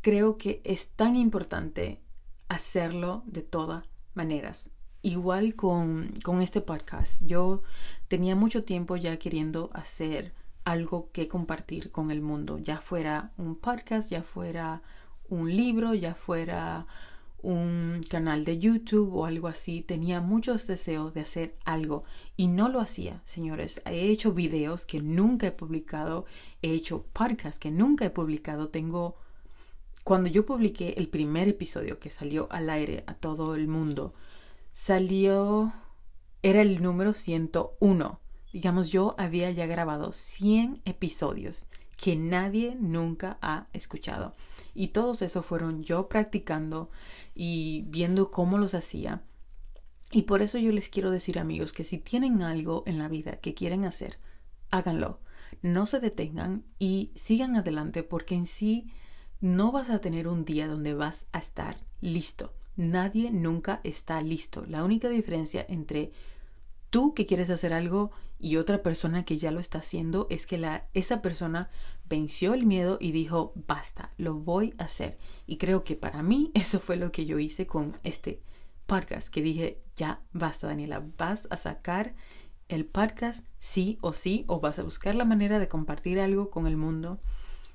creo 0.02 0.38
que 0.38 0.62
es 0.64 0.92
tan 0.92 1.18
importante 1.18 2.02
hacerlo 2.48 3.24
de 3.26 3.42
todas 3.42 3.84
maneras 4.14 4.72
igual 5.02 5.56
con, 5.56 6.14
con 6.24 6.42
este 6.42 6.62
podcast. 6.62 7.24
Yo 7.26 7.62
tenía 8.08 8.36
mucho 8.36 8.64
tiempo 8.64 8.96
ya 8.96 9.18
queriendo 9.18 9.70
hacer 9.74 10.34
algo 10.64 11.10
que 11.12 11.28
compartir 11.28 11.92
con 11.92 12.12
el 12.12 12.22
mundo, 12.22 12.60
ya 12.60 12.78
fuera 12.78 13.32
un 13.38 13.56
podcast, 13.56 14.12
ya 14.12 14.22
fuera 14.22 14.82
un 15.30 15.56
libro, 15.56 15.94
ya 15.94 16.14
fuera 16.14 16.88
un 17.42 18.02
canal 18.10 18.44
de 18.44 18.58
YouTube 18.58 19.14
o 19.16 19.26
algo 19.26 19.48
así. 19.48 19.82
Tenía 19.82 20.22
muchos 20.22 20.68
deseos 20.68 21.14
de 21.14 21.22
hacer 21.22 21.56
algo 21.66 22.04
y 22.36 22.48
no 22.48 22.68
lo 22.68 22.82
hacía, 22.82 23.22
señores. 23.24 23.82
He 23.86 24.10
hecho 24.10 24.34
videos 24.34 24.86
que 24.86 25.02
nunca 25.02 25.48
he 25.48 25.52
publicado, 25.52 26.26
he 26.62 26.72
hecho 26.72 27.06
podcasts 27.14 27.60
que 27.60 27.72
nunca 27.72 28.06
he 28.06 28.10
publicado. 28.10 28.70
Tengo 28.70 29.16
cuando 30.04 30.30
yo 30.30 30.46
publiqué 30.46 30.96
el 30.98 31.10
primer 31.10 31.48
episodio 31.48 32.00
que 32.00 32.10
salió 32.10 32.48
al 32.52 32.70
aire 32.70 33.04
a 33.08 33.14
todo 33.14 33.56
el 33.56 33.68
mundo, 33.68 34.14
salió, 34.78 35.74
era 36.44 36.62
el 36.62 36.84
número 36.84 37.14
101. 37.14 38.22
Digamos, 38.54 38.92
yo 38.92 39.16
había 39.18 39.50
ya 39.50 39.66
grabado 39.66 40.14
100 40.14 40.82
episodios 40.86 41.66
que 41.98 42.16
nadie 42.16 42.78
nunca 42.80 43.40
ha 43.42 43.68
escuchado. 43.74 44.36
Y 44.76 44.90
todos 44.90 45.24
esos 45.24 45.44
fueron 45.44 45.84
yo 45.84 46.08
practicando 46.08 46.92
y 47.34 47.86
viendo 47.88 48.30
cómo 48.30 48.60
los 48.60 48.76
hacía. 48.76 49.24
Y 50.12 50.22
por 50.22 50.44
eso 50.44 50.60
yo 50.60 50.72
les 50.72 50.90
quiero 50.90 51.10
decir 51.10 51.40
amigos 51.40 51.74
que 51.74 51.84
si 51.84 51.98
tienen 51.98 52.44
algo 52.44 52.84
en 52.86 53.00
la 53.00 53.10
vida 53.10 53.38
que 53.38 53.56
quieren 53.56 53.84
hacer, 53.84 54.20
háganlo. 54.70 55.20
No 55.64 55.88
se 55.88 56.00
detengan 56.00 56.64
y 56.78 57.12
sigan 57.16 57.56
adelante 57.56 58.04
porque 58.04 58.36
en 58.36 58.46
sí 58.46 58.94
no 59.42 59.72
vas 59.72 59.90
a 59.90 60.02
tener 60.02 60.28
un 60.28 60.46
día 60.46 60.68
donde 60.68 60.94
vas 60.94 61.26
a 61.32 61.40
estar 61.40 61.78
listo. 62.00 62.54
Nadie 62.78 63.32
nunca 63.32 63.82
está 63.84 64.22
listo. 64.22 64.66
La 64.68 64.84
única 64.84 65.10
diferencia 65.10 65.66
entre 65.68 66.12
tú 66.90 67.14
que 67.14 67.26
quieres 67.26 67.50
hacer 67.50 67.74
algo 67.74 68.12
y 68.40 68.58
otra 68.58 68.84
persona 68.84 69.26
que 69.26 69.38
ya 69.38 69.52
lo 69.52 69.60
está 69.60 69.80
haciendo 69.80 70.28
es 70.30 70.46
que 70.46 70.58
la, 70.58 70.88
esa 70.94 71.22
persona 71.22 71.70
venció 72.08 72.54
el 72.54 72.66
miedo 72.66 72.98
y 73.02 73.12
dijo, 73.12 73.52
basta, 73.68 74.12
lo 74.18 74.36
voy 74.36 74.76
a 74.78 74.84
hacer. 74.84 75.18
Y 75.48 75.58
creo 75.58 75.84
que 75.84 75.96
para 75.96 76.22
mí 76.22 76.52
eso 76.56 76.80
fue 76.80 76.98
lo 76.98 77.12
que 77.12 77.26
yo 77.26 77.40
hice 77.40 77.66
con 77.66 77.98
este 78.04 78.42
podcast, 78.86 79.30
que 79.30 79.42
dije, 79.42 79.82
ya 79.96 80.22
basta, 80.32 80.68
Daniela, 80.68 81.04
vas 81.18 81.48
a 81.50 81.58
sacar 81.58 82.14
el 82.70 82.86
podcast 82.86 83.46
sí 83.60 83.98
o 84.02 84.14
sí, 84.14 84.46
o 84.48 84.60
vas 84.60 84.80
a 84.80 84.84
buscar 84.84 85.16
la 85.16 85.26
manera 85.26 85.60
de 85.60 85.68
compartir 85.68 86.20
algo 86.20 86.50
con 86.52 86.68
el 86.68 86.78
mundo, 86.78 87.20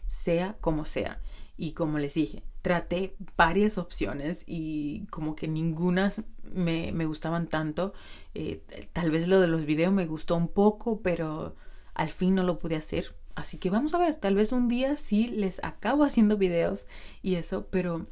sea 0.07 0.57
como 0.61 0.85
sea. 0.85 1.21
Y 1.57 1.73
como 1.73 1.99
les 1.99 2.15
dije, 2.15 2.43
traté 2.63 3.17
varias 3.37 3.79
opciones 3.79 4.45
y 4.47 5.07
como 5.11 5.35
que 5.35 5.49
ninguna 5.49 6.11
me, 6.43 6.93
me 6.93 7.07
gustaban 7.07 7.49
tanto. 7.49 7.93
Eh, 8.35 8.63
tal 8.93 9.11
vez 9.11 9.29
lo 9.29 9.41
de 9.41 9.49
los 9.49 9.65
videos 9.65 9.93
me 9.93 10.07
gustó 10.07 10.37
un 10.37 10.49
poco, 10.49 11.01
pero 11.03 11.57
al 11.95 12.11
fin 12.11 12.35
no 12.35 12.43
lo 12.43 12.59
pude 12.59 12.77
hacer. 12.77 13.15
Así 13.35 13.59
que 13.59 13.71
vamos 13.71 13.95
a 13.95 13.99
ver, 13.99 14.17
tal 14.17 14.35
vez 14.35 14.53
un 14.53 14.69
día 14.69 14.97
sí 14.97 15.29
les 15.29 15.63
acabo 15.65 16.05
haciendo 16.05 16.37
videos 16.37 16.87
y 17.23 17.37
eso, 17.37 17.67
pero 17.71 18.07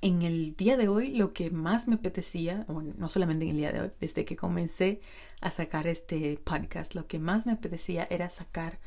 en 0.00 0.22
el 0.22 0.54
día 0.54 0.76
de 0.76 0.88
hoy 0.88 1.12
lo 1.12 1.32
que 1.32 1.50
más 1.50 1.88
me 1.88 1.96
apetecía, 1.96 2.64
bueno, 2.68 2.94
no 2.96 3.08
solamente 3.08 3.44
en 3.44 3.50
el 3.50 3.56
día 3.56 3.72
de 3.72 3.80
hoy, 3.80 3.90
desde 4.00 4.24
que 4.24 4.36
comencé 4.36 5.00
a 5.40 5.50
sacar 5.50 5.88
este 5.88 6.38
podcast, 6.44 6.94
lo 6.94 7.06
que 7.06 7.18
más 7.18 7.46
me 7.46 7.52
apetecía 7.52 8.06
era 8.10 8.28
sacar 8.28 8.78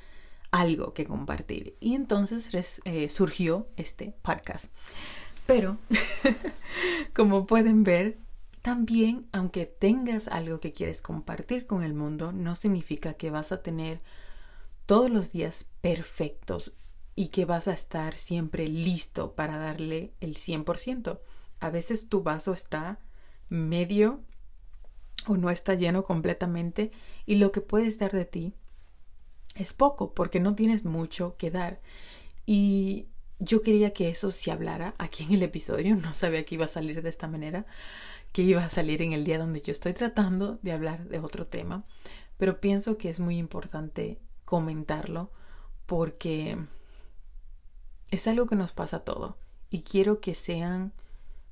algo 0.51 0.93
que 0.93 1.05
compartir. 1.05 1.75
Y 1.79 1.95
entonces 1.95 2.81
eh, 2.85 3.09
surgió 3.09 3.67
este 3.77 4.13
podcast. 4.21 4.65
Pero, 5.45 5.77
como 7.15 7.47
pueden 7.47 7.83
ver, 7.83 8.17
también, 8.61 9.27
aunque 9.31 9.65
tengas 9.65 10.27
algo 10.27 10.59
que 10.59 10.71
quieres 10.71 11.01
compartir 11.01 11.65
con 11.65 11.83
el 11.83 11.93
mundo, 11.93 12.31
no 12.31 12.55
significa 12.55 13.15
que 13.15 13.31
vas 13.31 13.51
a 13.51 13.61
tener 13.63 14.01
todos 14.85 15.09
los 15.09 15.31
días 15.31 15.65
perfectos 15.81 16.73
y 17.15 17.29
que 17.29 17.45
vas 17.45 17.67
a 17.67 17.73
estar 17.73 18.15
siempre 18.15 18.67
listo 18.67 19.33
para 19.33 19.57
darle 19.57 20.13
el 20.19 20.35
100%. 20.35 21.19
A 21.59 21.69
veces 21.69 22.07
tu 22.07 22.23
vaso 22.23 22.53
está 22.53 22.99
medio 23.49 24.21
o 25.27 25.37
no 25.37 25.49
está 25.49 25.73
lleno 25.75 26.03
completamente 26.03 26.91
y 27.25 27.35
lo 27.35 27.51
que 27.51 27.61
puedes 27.61 27.99
dar 27.99 28.11
de 28.11 28.25
ti 28.25 28.53
es 29.55 29.73
poco 29.73 30.13
porque 30.13 30.39
no 30.39 30.55
tienes 30.55 30.85
mucho 30.85 31.35
que 31.37 31.51
dar. 31.51 31.81
Y 32.45 33.07
yo 33.39 33.61
quería 33.61 33.93
que 33.93 34.09
eso 34.09 34.31
se 34.31 34.51
hablara 34.51 34.93
aquí 34.97 35.23
en 35.23 35.33
el 35.33 35.43
episodio, 35.43 35.95
no 35.95 36.13
sabía 36.13 36.45
que 36.45 36.55
iba 36.55 36.65
a 36.65 36.69
salir 36.69 37.01
de 37.01 37.09
esta 37.09 37.27
manera, 37.27 37.65
que 38.31 38.43
iba 38.43 38.63
a 38.63 38.69
salir 38.69 39.01
en 39.01 39.13
el 39.13 39.23
día 39.23 39.39
donde 39.39 39.61
yo 39.61 39.71
estoy 39.71 39.93
tratando 39.93 40.59
de 40.61 40.71
hablar 40.71 41.07
de 41.07 41.19
otro 41.19 41.47
tema, 41.47 41.85
pero 42.37 42.61
pienso 42.61 42.97
que 42.97 43.09
es 43.09 43.19
muy 43.19 43.37
importante 43.37 44.19
comentarlo 44.45 45.31
porque 45.85 46.57
es 48.11 48.27
algo 48.27 48.45
que 48.47 48.55
nos 48.55 48.71
pasa 48.71 48.97
a 48.97 49.03
todo 49.03 49.37
y 49.69 49.81
quiero 49.81 50.19
que 50.19 50.33
sean 50.33 50.93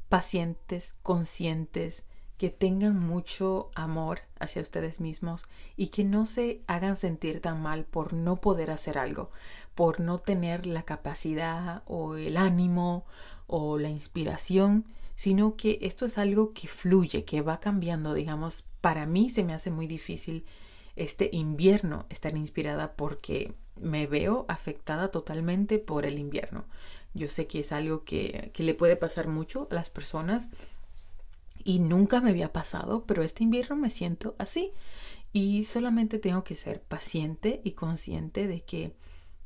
pacientes, 0.10 0.96
conscientes 1.02 2.04
que 2.40 2.50
tengan 2.50 2.98
mucho 2.98 3.70
amor 3.76 4.22
hacia 4.40 4.62
ustedes 4.62 5.02
mismos 5.02 5.44
y 5.76 5.88
que 5.90 6.06
no 6.06 6.26
se 6.26 6.62
hagan 6.68 6.96
sentir 6.96 7.42
tan 7.42 7.62
mal 7.62 7.84
por 7.84 8.14
no 8.14 8.40
poder 8.40 8.72
hacer 8.72 8.98
algo, 8.98 9.30
por 9.76 10.00
no 10.00 10.20
tener 10.20 10.66
la 10.66 10.84
capacidad 10.84 11.84
o 11.86 12.16
el 12.16 12.38
ánimo 12.38 13.06
o 13.46 13.78
la 13.78 13.90
inspiración, 13.90 14.86
sino 15.18 15.58
que 15.58 15.80
esto 15.82 16.06
es 16.06 16.18
algo 16.18 16.54
que 16.54 16.70
fluye, 16.70 17.26
que 17.26 17.42
va 17.42 17.60
cambiando, 17.60 18.14
digamos, 18.14 18.64
para 18.80 19.06
mí 19.06 19.28
se 19.28 19.44
me 19.44 19.54
hace 19.54 19.70
muy 19.70 19.86
difícil 19.86 20.46
este 20.96 21.30
invierno 21.34 22.06
estar 22.08 22.38
inspirada 22.38 22.94
porque 22.94 23.54
me 23.76 24.08
veo 24.08 24.46
afectada 24.48 25.12
totalmente 25.12 25.78
por 25.78 26.06
el 26.06 26.18
invierno. 26.18 26.64
Yo 27.14 27.28
sé 27.28 27.48
que 27.48 27.60
es 27.60 27.74
algo 27.74 28.06
que, 28.06 28.52
que 28.54 28.64
le 28.64 28.76
puede 28.76 28.96
pasar 28.96 29.28
mucho 29.28 29.68
a 29.72 29.76
las 29.76 29.90
personas 29.90 30.48
y 31.64 31.80
nunca 31.80 32.22
me 32.22 32.30
había 32.32 32.54
pasado, 32.54 33.06
pero 33.06 33.24
este 33.24 33.44
invierno 33.44 33.76
me 33.76 33.90
siento 33.90 34.36
así. 34.38 34.72
Y 35.32 35.66
solamente 35.66 36.18
tengo 36.20 36.44
que 36.44 36.56
ser 36.56 36.82
paciente 36.82 37.62
y 37.64 37.74
consciente 37.74 38.48
de 38.48 38.62
que 38.62 38.96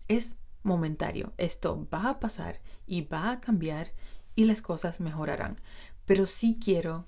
es 0.08 0.38
momentario, 0.64 1.34
esto 1.38 1.88
va 1.94 2.10
a 2.10 2.20
pasar 2.20 2.62
y 2.88 3.02
va 3.02 3.32
a 3.32 3.42
cambiar 3.42 3.92
y 4.36 4.46
las 4.46 4.62
cosas 4.62 5.02
mejorarán, 5.02 5.58
pero 6.06 6.26
sí 6.26 6.58
quiero 6.64 7.06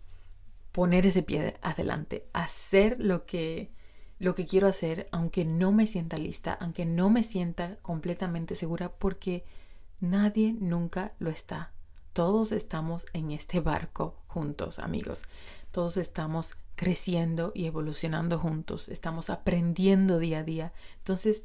poner 0.71 1.05
ese 1.05 1.23
pie 1.23 1.55
adelante, 1.61 2.27
hacer 2.33 2.97
lo 2.99 3.25
que 3.25 3.73
lo 4.17 4.33
que 4.33 4.45
quiero 4.45 4.67
hacer 4.67 5.09
aunque 5.11 5.43
no 5.43 5.71
me 5.71 5.85
sienta 5.85 6.17
lista, 6.17 6.53
aunque 6.53 6.85
no 6.85 7.09
me 7.09 7.23
sienta 7.23 7.77
completamente 7.81 8.55
segura 8.55 8.93
porque 8.93 9.43
nadie 9.99 10.53
nunca 10.53 11.13
lo 11.19 11.29
está 11.29 11.74
todos 12.15 12.53
estamos 12.53 13.05
en 13.11 13.31
este 13.31 13.59
barco 13.59 14.15
juntos, 14.27 14.79
amigos. 14.79 15.23
Todos 15.71 15.97
estamos 15.97 16.55
creciendo 16.75 17.51
y 17.53 17.65
evolucionando 17.65 18.39
juntos. 18.39 18.87
Estamos 18.87 19.29
aprendiendo 19.29 20.17
día 20.17 20.39
a 20.39 20.43
día. 20.43 20.73
Entonces, 20.99 21.43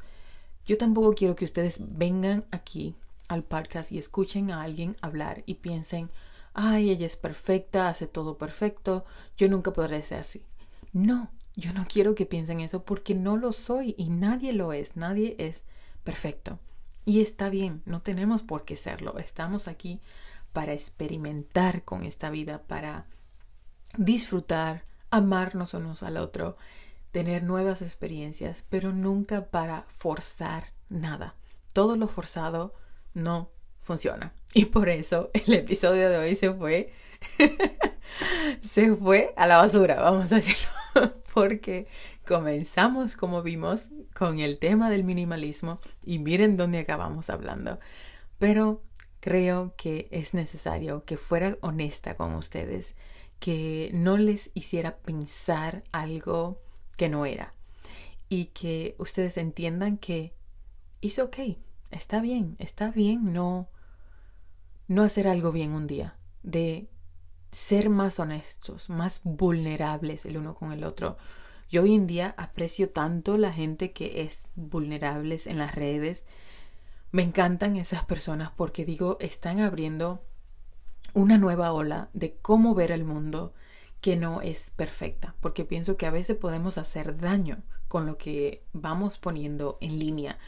yo 0.65 0.79
tampoco 0.79 1.13
quiero 1.15 1.35
que 1.35 1.45
ustedes 1.45 1.79
vengan 1.81 2.45
aquí 2.53 2.95
al 3.27 3.43
podcast 3.43 3.91
y 3.91 3.99
escuchen 3.99 4.53
a 4.53 4.63
alguien 4.63 4.97
hablar 5.01 5.43
y 5.45 5.55
piensen, 5.55 6.09
ay, 6.55 6.91
ella 6.91 7.07
es 7.07 7.17
perfecta, 7.17 7.89
hace 7.89 8.07
todo 8.07 8.39
perfecto, 8.39 9.05
yo 9.37 9.49
nunca 9.49 9.73
podré 9.73 10.01
ser 10.03 10.21
así. 10.21 10.45
No, 10.93 11.33
yo 11.57 11.73
no 11.73 11.85
quiero 11.85 12.15
que 12.15 12.27
piensen 12.27 12.61
eso 12.61 12.85
porque 12.85 13.17
no 13.17 13.37
lo 13.37 13.51
soy 13.51 13.97
y 13.99 14.11
nadie 14.11 14.53
lo 14.53 14.73
es, 14.73 14.95
nadie 14.95 15.35
es 15.41 15.65
perfecto. 16.05 16.61
Y 17.05 17.23
está 17.23 17.51
bien, 17.51 17.83
no 17.87 18.03
tenemos 18.03 18.43
por 18.43 18.65
qué 18.65 18.77
serlo. 18.77 19.19
Estamos 19.19 19.67
aquí 19.67 20.01
para 20.53 20.73
experimentar 20.73 21.85
con 21.85 22.05
esta 22.05 22.31
vida, 22.31 22.63
para 22.67 23.07
disfrutar, 23.97 24.85
amarnos 25.11 25.75
unos 25.75 26.03
al 26.03 26.17
otro, 26.17 26.57
tener 27.13 27.43
nuevas 27.43 27.83
experiencias, 27.83 28.65
pero 28.69 28.93
nunca 28.93 29.47
para 29.47 29.87
forzar 29.97 30.73
nada. 30.89 31.35
Todo 31.73 31.97
lo 31.97 32.09
forzado 32.09 32.75
no 33.15 33.51
funciona. 33.81 34.33
Y 34.55 34.67
por 34.67 34.89
eso 34.89 35.31
el 35.33 35.55
episodio 35.55 36.09
de 36.09 36.19
hoy 36.19 36.35
se 36.35 36.53
fue 36.53 36.93
se 38.61 38.95
fue 38.95 39.33
a 39.37 39.47
la 39.47 39.59
basura, 39.59 40.01
vamos 40.01 40.33
a 40.33 40.37
decirlo, 40.37 40.71
porque 41.35 41.87
comenzamos 42.27 43.17
como 43.17 43.43
vimos 43.43 43.89
con 44.15 44.41
el 44.41 44.59
tema 44.59 44.91
del 44.91 45.05
minimalismo 45.05 45.81
y 46.05 46.19
miren 46.19 46.57
dónde 46.57 46.79
acabamos 46.79 47.31
hablando. 47.31 47.79
Pero 48.39 48.83
creo 49.21 49.75
que 49.77 50.09
es 50.11 50.35
necesario 50.35 51.05
que 51.05 51.17
fuera 51.17 51.57
honesta 51.61 52.17
con 52.17 52.35
ustedes, 52.35 52.95
que 53.39 53.91
no 53.93 54.17
les 54.17 54.51
hiciera 54.55 54.97
pensar 54.99 55.85
algo 55.93 56.61
que 56.97 57.09
no 57.09 57.25
era 57.27 57.55
y 58.29 58.47
que 58.47 58.95
ustedes 58.99 59.37
entiendan 59.37 59.99
que 59.99 60.35
es 61.01 61.19
ok, 61.19 61.39
está 61.91 62.21
bien, 62.21 62.57
está 62.59 62.91
bien 62.91 63.33
no 63.33 63.69
no 64.91 65.05
hacer 65.05 65.29
algo 65.29 65.53
bien 65.53 65.71
un 65.71 65.87
día, 65.87 66.17
de 66.43 66.91
ser 67.53 67.91
más 67.91 68.19
honestos, 68.19 68.91
más 68.91 69.21
vulnerables 69.23 70.27
el 70.27 70.37
uno 70.37 70.57
con 70.57 70.73
el 70.73 70.83
otro. 70.83 71.17
Yo 71.71 71.83
hoy 71.83 71.95
en 71.95 72.09
día 72.09 72.35
aprecio 72.37 72.91
tanto 72.91 73.39
la 73.39 73.53
gente 73.53 73.93
que 73.93 74.23
es 74.23 74.47
vulnerables 74.57 75.47
en 75.47 75.59
las 75.59 75.77
redes 75.77 76.25
me 77.13 77.23
encantan 77.23 77.77
esas 77.77 78.05
personas 78.05 78.51
porque 78.57 78.85
digo, 78.85 79.17
están 79.21 79.61
abriendo 79.61 80.23
una 81.15 81.39
nueva 81.39 81.73
ola 81.73 82.09
de 82.13 82.37
cómo 82.37 82.75
ver 82.75 82.93
el 82.93 83.05
mundo, 83.05 83.53
que 84.01 84.17
no 84.17 84.41
es 84.41 84.71
perfecta, 84.71 85.35
porque 85.41 85.65
pienso 85.65 85.97
que 85.97 86.07
a 86.07 86.11
veces 86.11 86.37
podemos 86.37 86.79
hacer 86.79 87.19
daño 87.19 87.63
con 87.89 88.07
lo 88.07 88.17
que 88.17 88.65
vamos 88.73 89.19
poniendo 89.19 89.77
en 89.81 89.99
línea. 89.99 90.39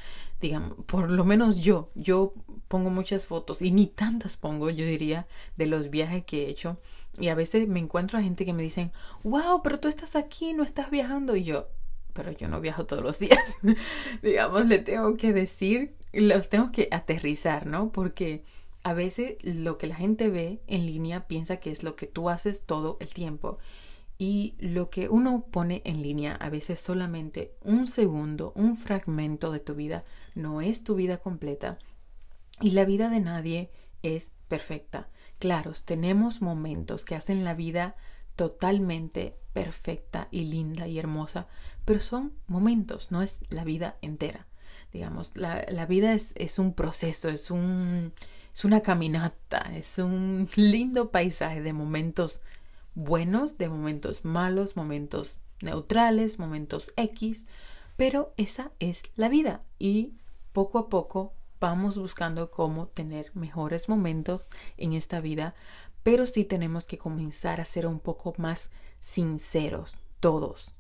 Digamos, 0.41 0.85
por 0.87 1.11
lo 1.11 1.25
menos 1.25 1.59
yo, 1.59 1.91
yo 1.95 2.35
pongo 2.69 2.89
muchas 2.89 3.27
fotos 3.27 3.63
y 3.63 3.71
ni 3.71 3.87
tantas 3.87 4.37
pongo, 4.37 4.71
yo 4.71 4.85
diría, 4.85 5.27
de 5.57 5.67
los 5.67 5.91
viajes 5.91 6.25
que 6.25 6.45
he 6.45 6.51
hecho. 6.51 6.79
Y 7.19 7.29
a 7.29 7.35
veces 7.35 7.69
me 7.69 7.81
encuentro 7.81 8.19
a 8.19 8.23
gente 8.23 8.45
que 8.45 8.53
me 8.53 8.63
dicen, 8.63 8.93
wow, 9.25 9.61
pero 9.63 9.81
tú 9.81 9.89
estás 9.89 10.17
aquí, 10.17 10.53
no 10.53 10.63
estás 10.63 10.91
viajando. 10.91 11.37
Y 11.37 11.45
yo, 11.45 11.69
pero 12.13 12.33
yo 12.33 12.49
no 12.49 12.61
viajo 12.61 12.87
todos 12.87 13.03
los 13.03 13.19
días. 13.19 13.57
Digamos, 14.23 14.67
le 14.67 14.79
tengo 14.79 15.17
que 15.17 15.33
decir, 15.33 15.95
los 16.13 16.49
tengo 16.49 16.73
que 16.73 16.89
aterrizar, 16.91 17.67
¿no? 17.67 17.93
Porque 17.93 18.43
a 18.83 18.95
veces 18.95 19.37
lo 19.43 19.79
que 19.79 19.87
la 19.87 19.95
gente 19.95 20.29
ve 20.29 20.61
en 20.67 20.87
línea 20.87 21.27
piensa 21.27 21.59
que 21.59 21.71
es 21.71 21.83
lo 21.83 21.97
que 21.97 22.07
tú 22.07 22.29
haces 22.29 22.63
todo 22.65 22.97
el 23.01 23.15
tiempo. 23.15 23.59
Y 24.19 24.55
lo 24.59 24.91
que 24.91 25.09
uno 25.09 25.47
pone 25.51 25.83
en 25.85 26.03
línea 26.03 26.35
a 26.37 26.49
veces 26.49 26.79
solamente 26.79 27.55
un 27.63 27.87
segundo, 27.87 28.53
un 28.55 28.77
fragmento 28.77 29.51
de 29.51 29.61
tu 29.61 29.75
vida, 29.75 30.05
no 30.35 30.61
es 30.61 30.85
tu 30.85 30.95
vida 30.95 31.19
completa. 31.19 31.79
Y 32.61 32.73
la 32.73 32.85
vida 32.85 33.09
de 33.09 33.21
nadie 33.21 33.71
es 34.03 34.31
perfecta. 34.49 35.09
Claro, 35.39 35.73
tenemos 35.85 36.41
momentos 36.41 37.05
que 37.05 37.17
hacen 37.17 37.45
la 37.45 37.55
vida 37.55 37.97
totalmente 38.37 39.37
perfecta 39.53 40.29
y 40.31 40.45
linda 40.45 40.87
y 40.87 40.99
hermosa, 40.99 41.47
pero 41.85 42.01
son 42.01 42.33
momentos, 42.47 43.11
no 43.11 43.23
es 43.23 43.41
la 43.49 43.65
vida 43.65 43.97
entera. 44.03 44.47
Digamos, 44.93 45.33
la, 45.37 45.65
la 45.71 45.87
vida 45.87 46.13
es, 46.13 46.33
es 46.37 46.59
un 46.59 46.75
proceso, 46.75 47.29
es 47.29 47.51
un, 47.51 48.13
es 48.55 48.65
una 48.65 48.81
caminata, 48.81 49.71
es 49.75 49.99
un 49.99 50.49
lindo 50.57 51.11
paisaje 51.11 51.63
de 51.63 51.73
momentos 51.73 52.43
buenos, 52.95 53.59
de 53.59 53.69
momentos 53.69 54.25
malos, 54.25 54.77
momentos 54.77 55.39
neutrales, 55.63 56.39
momentos 56.39 56.93
X, 56.97 57.47
pero 57.97 58.35
esa 58.37 58.73
es 58.81 59.03
la 59.17 59.29
vida 59.29 59.63
y 59.79 60.15
poco 60.53 60.79
a 60.79 60.89
poco 60.89 61.35
vamos 61.61 61.97
buscando 61.97 62.51
cómo 62.51 62.89
tener 62.89 63.31
mejores 63.35 63.89
momentos 63.89 64.43
en 64.77 64.95
esta 64.95 65.21
vida, 65.21 65.55
pero 66.03 66.27
sí 66.27 66.45
tenemos 66.45 66.87
que 66.87 66.99
comenzar 66.99 67.61
a 67.61 67.65
ser 67.65 67.87
un 67.87 68.01
poco 68.01 68.35
más 68.39 68.71
sinceros 69.01 69.95
todos, 70.21 70.73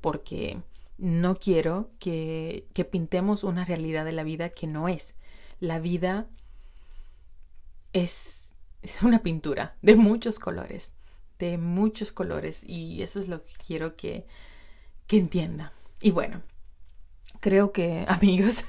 porque 0.00 0.62
no 0.98 1.36
quiero 1.36 1.90
que, 1.98 2.68
que 2.72 2.84
pintemos 2.84 3.44
una 3.44 3.64
realidad 3.64 4.04
de 4.04 4.12
la 4.12 4.22
vida 4.22 4.50
que 4.50 4.66
no 4.66 4.88
es. 4.88 5.14
La 5.60 5.80
vida 5.80 6.28
es, 7.92 8.54
es 8.82 9.02
una 9.02 9.22
pintura 9.22 9.76
de 9.82 9.96
muchos 9.96 10.38
colores, 10.38 10.94
de 11.38 11.58
muchos 11.58 12.12
colores 12.12 12.62
y 12.64 13.02
eso 13.02 13.20
es 13.20 13.28
lo 13.28 13.42
que 13.42 13.52
quiero 13.66 13.96
que, 13.96 14.26
que 15.06 15.18
entienda. 15.18 15.72
Y 16.00 16.10
bueno, 16.10 16.42
creo 17.40 17.72
que 17.72 18.04
amigos, 18.08 18.64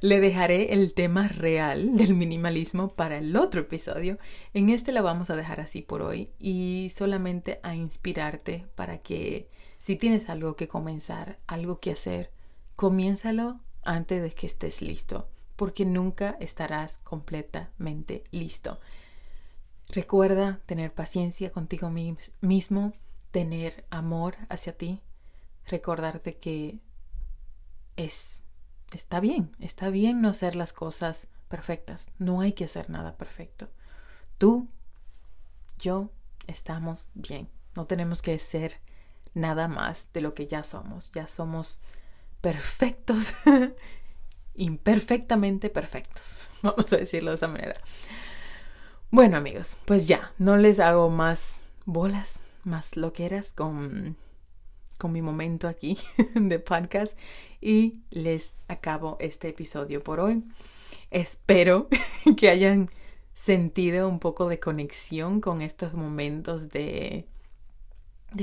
le 0.00 0.20
dejaré 0.20 0.72
el 0.74 0.94
tema 0.94 1.28
real 1.28 1.96
del 1.96 2.14
minimalismo 2.14 2.88
para 2.94 3.18
el 3.18 3.36
otro 3.36 3.62
episodio. 3.62 4.18
En 4.54 4.70
este 4.70 4.92
la 4.92 5.02
vamos 5.02 5.30
a 5.30 5.36
dejar 5.36 5.60
así 5.60 5.82
por 5.82 6.02
hoy 6.02 6.30
y 6.38 6.92
solamente 6.94 7.60
a 7.62 7.74
inspirarte 7.74 8.66
para 8.74 8.98
que 8.98 9.48
si 9.78 9.96
tienes 9.96 10.28
algo 10.28 10.56
que 10.56 10.68
comenzar, 10.68 11.38
algo 11.46 11.80
que 11.80 11.92
hacer, 11.92 12.30
comiénzalo 12.76 13.60
antes 13.82 14.22
de 14.22 14.30
que 14.30 14.46
estés 14.46 14.82
listo 14.82 15.28
porque 15.58 15.84
nunca 15.84 16.36
estarás 16.38 16.98
completamente 16.98 18.22
listo. 18.30 18.78
Recuerda 19.88 20.60
tener 20.66 20.94
paciencia 20.94 21.50
contigo 21.50 21.90
mismo, 21.90 22.92
tener 23.32 23.84
amor 23.90 24.36
hacia 24.50 24.78
ti, 24.78 25.00
recordarte 25.66 26.36
que 26.36 26.78
es 27.96 28.44
está 28.92 29.20
bien, 29.20 29.54
está 29.60 29.90
bien 29.90 30.20
no 30.20 30.28
hacer 30.28 30.56
las 30.56 30.72
cosas 30.72 31.28
perfectas, 31.48 32.10
no 32.18 32.40
hay 32.40 32.52
que 32.52 32.64
hacer 32.64 32.90
nada 32.90 33.16
perfecto. 33.16 33.68
Tú, 34.38 34.68
yo, 35.78 36.10
estamos 36.46 37.08
bien, 37.14 37.48
no 37.74 37.86
tenemos 37.86 38.22
que 38.22 38.38
ser 38.38 38.80
nada 39.34 39.68
más 39.68 40.08
de 40.12 40.20
lo 40.20 40.34
que 40.34 40.46
ya 40.46 40.62
somos, 40.62 41.12
ya 41.12 41.26
somos 41.26 41.80
perfectos 42.40 43.34
imperfectamente 44.54 45.70
perfectos, 45.70 46.48
vamos 46.62 46.92
a 46.92 46.96
decirlo 46.96 47.30
de 47.30 47.36
esa 47.36 47.48
manera. 47.48 47.74
Bueno 49.10 49.38
amigos, 49.38 49.76
pues 49.86 50.06
ya, 50.06 50.32
no 50.38 50.56
les 50.56 50.80
hago 50.80 51.08
más 51.08 51.60
bolas, 51.86 52.40
más 52.64 52.96
loqueras 52.96 53.54
con, 53.54 54.16
con 54.98 55.12
mi 55.12 55.22
momento 55.22 55.68
aquí 55.68 55.96
de 56.34 56.58
podcast 56.58 57.16
y 57.60 58.00
les 58.10 58.54
acabo 58.68 59.16
este 59.20 59.48
episodio 59.48 60.02
por 60.02 60.20
hoy. 60.20 60.44
Espero 61.10 61.88
que 62.36 62.50
hayan 62.50 62.90
sentido 63.32 64.08
un 64.08 64.18
poco 64.18 64.48
de 64.48 64.60
conexión 64.60 65.40
con 65.40 65.62
estos 65.62 65.94
momentos 65.94 66.68
de, 66.68 67.26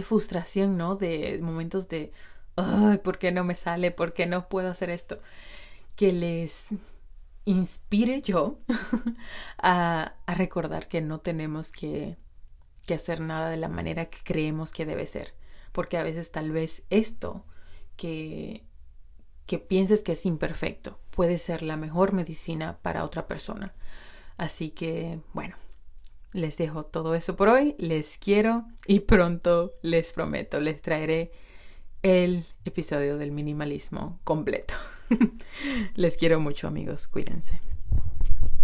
frustración, 0.04 0.78
¿no? 0.78 0.96
De 0.96 1.40
momentos 1.42 1.90
de, 1.90 2.12
ay, 2.56 2.98
¿por 3.00 3.20
qué 3.20 3.32
no 3.32 3.44
me 3.44 3.56
sale? 3.56 3.92
¿Por 3.92 4.14
qué 4.14 4.26
no 4.26 4.50
puedo 4.50 4.70
hacer 4.70 4.90
esto? 4.90 5.20
que 5.96 6.12
les 6.12 6.68
inspire 7.46 8.22
yo 8.22 8.58
a, 9.58 10.14
recordar 10.28 10.88
que 10.88 11.02
no 11.02 11.20
tenemos 11.20 11.72
que, 11.72 12.18
que 12.86 12.94
hacer 12.94 13.22
nada 13.22 13.50
de 13.50 13.58
la 13.58 13.70
manera 13.70 14.06
que 14.06 14.20
creemos 14.24 14.72
que 14.72 14.86
debe 14.86 15.06
ser. 15.06 15.34
Porque 15.76 15.98
a 15.98 16.04
veces 16.04 16.32
tal 16.32 16.52
vez 16.52 16.84
esto 16.90 17.44
que, 17.98 18.64
que 19.46 19.60
pienses 19.60 20.04
que 20.04 20.14
es 20.14 20.26
imperfecto 20.26 20.98
puede 21.12 21.38
ser 21.38 21.64
la 21.64 21.76
mejor 21.76 22.14
medicina 22.14 22.80
para 22.82 23.04
otra 23.04 23.28
persona. 23.28 23.74
Así 24.38 24.70
que, 24.70 25.20
bueno, 25.34 25.58
les 26.32 26.56
dejo 26.56 26.86
todo 26.86 27.14
eso 27.14 27.36
por 27.36 27.50
hoy. 27.50 27.76
Les 27.78 28.18
quiero 28.18 28.64
y 28.88 29.02
pronto 29.02 29.74
les 29.82 30.14
prometo, 30.14 30.62
les 30.62 30.82
traeré 30.82 31.34
el 32.04 32.46
episodio 32.64 33.18
del 33.18 33.34
minimalismo 33.34 34.22
completo. 34.24 34.76
Les 35.96 36.18
quiero 36.18 36.40
mucho 36.40 36.68
amigos, 36.68 37.08
cuídense. 37.08 37.60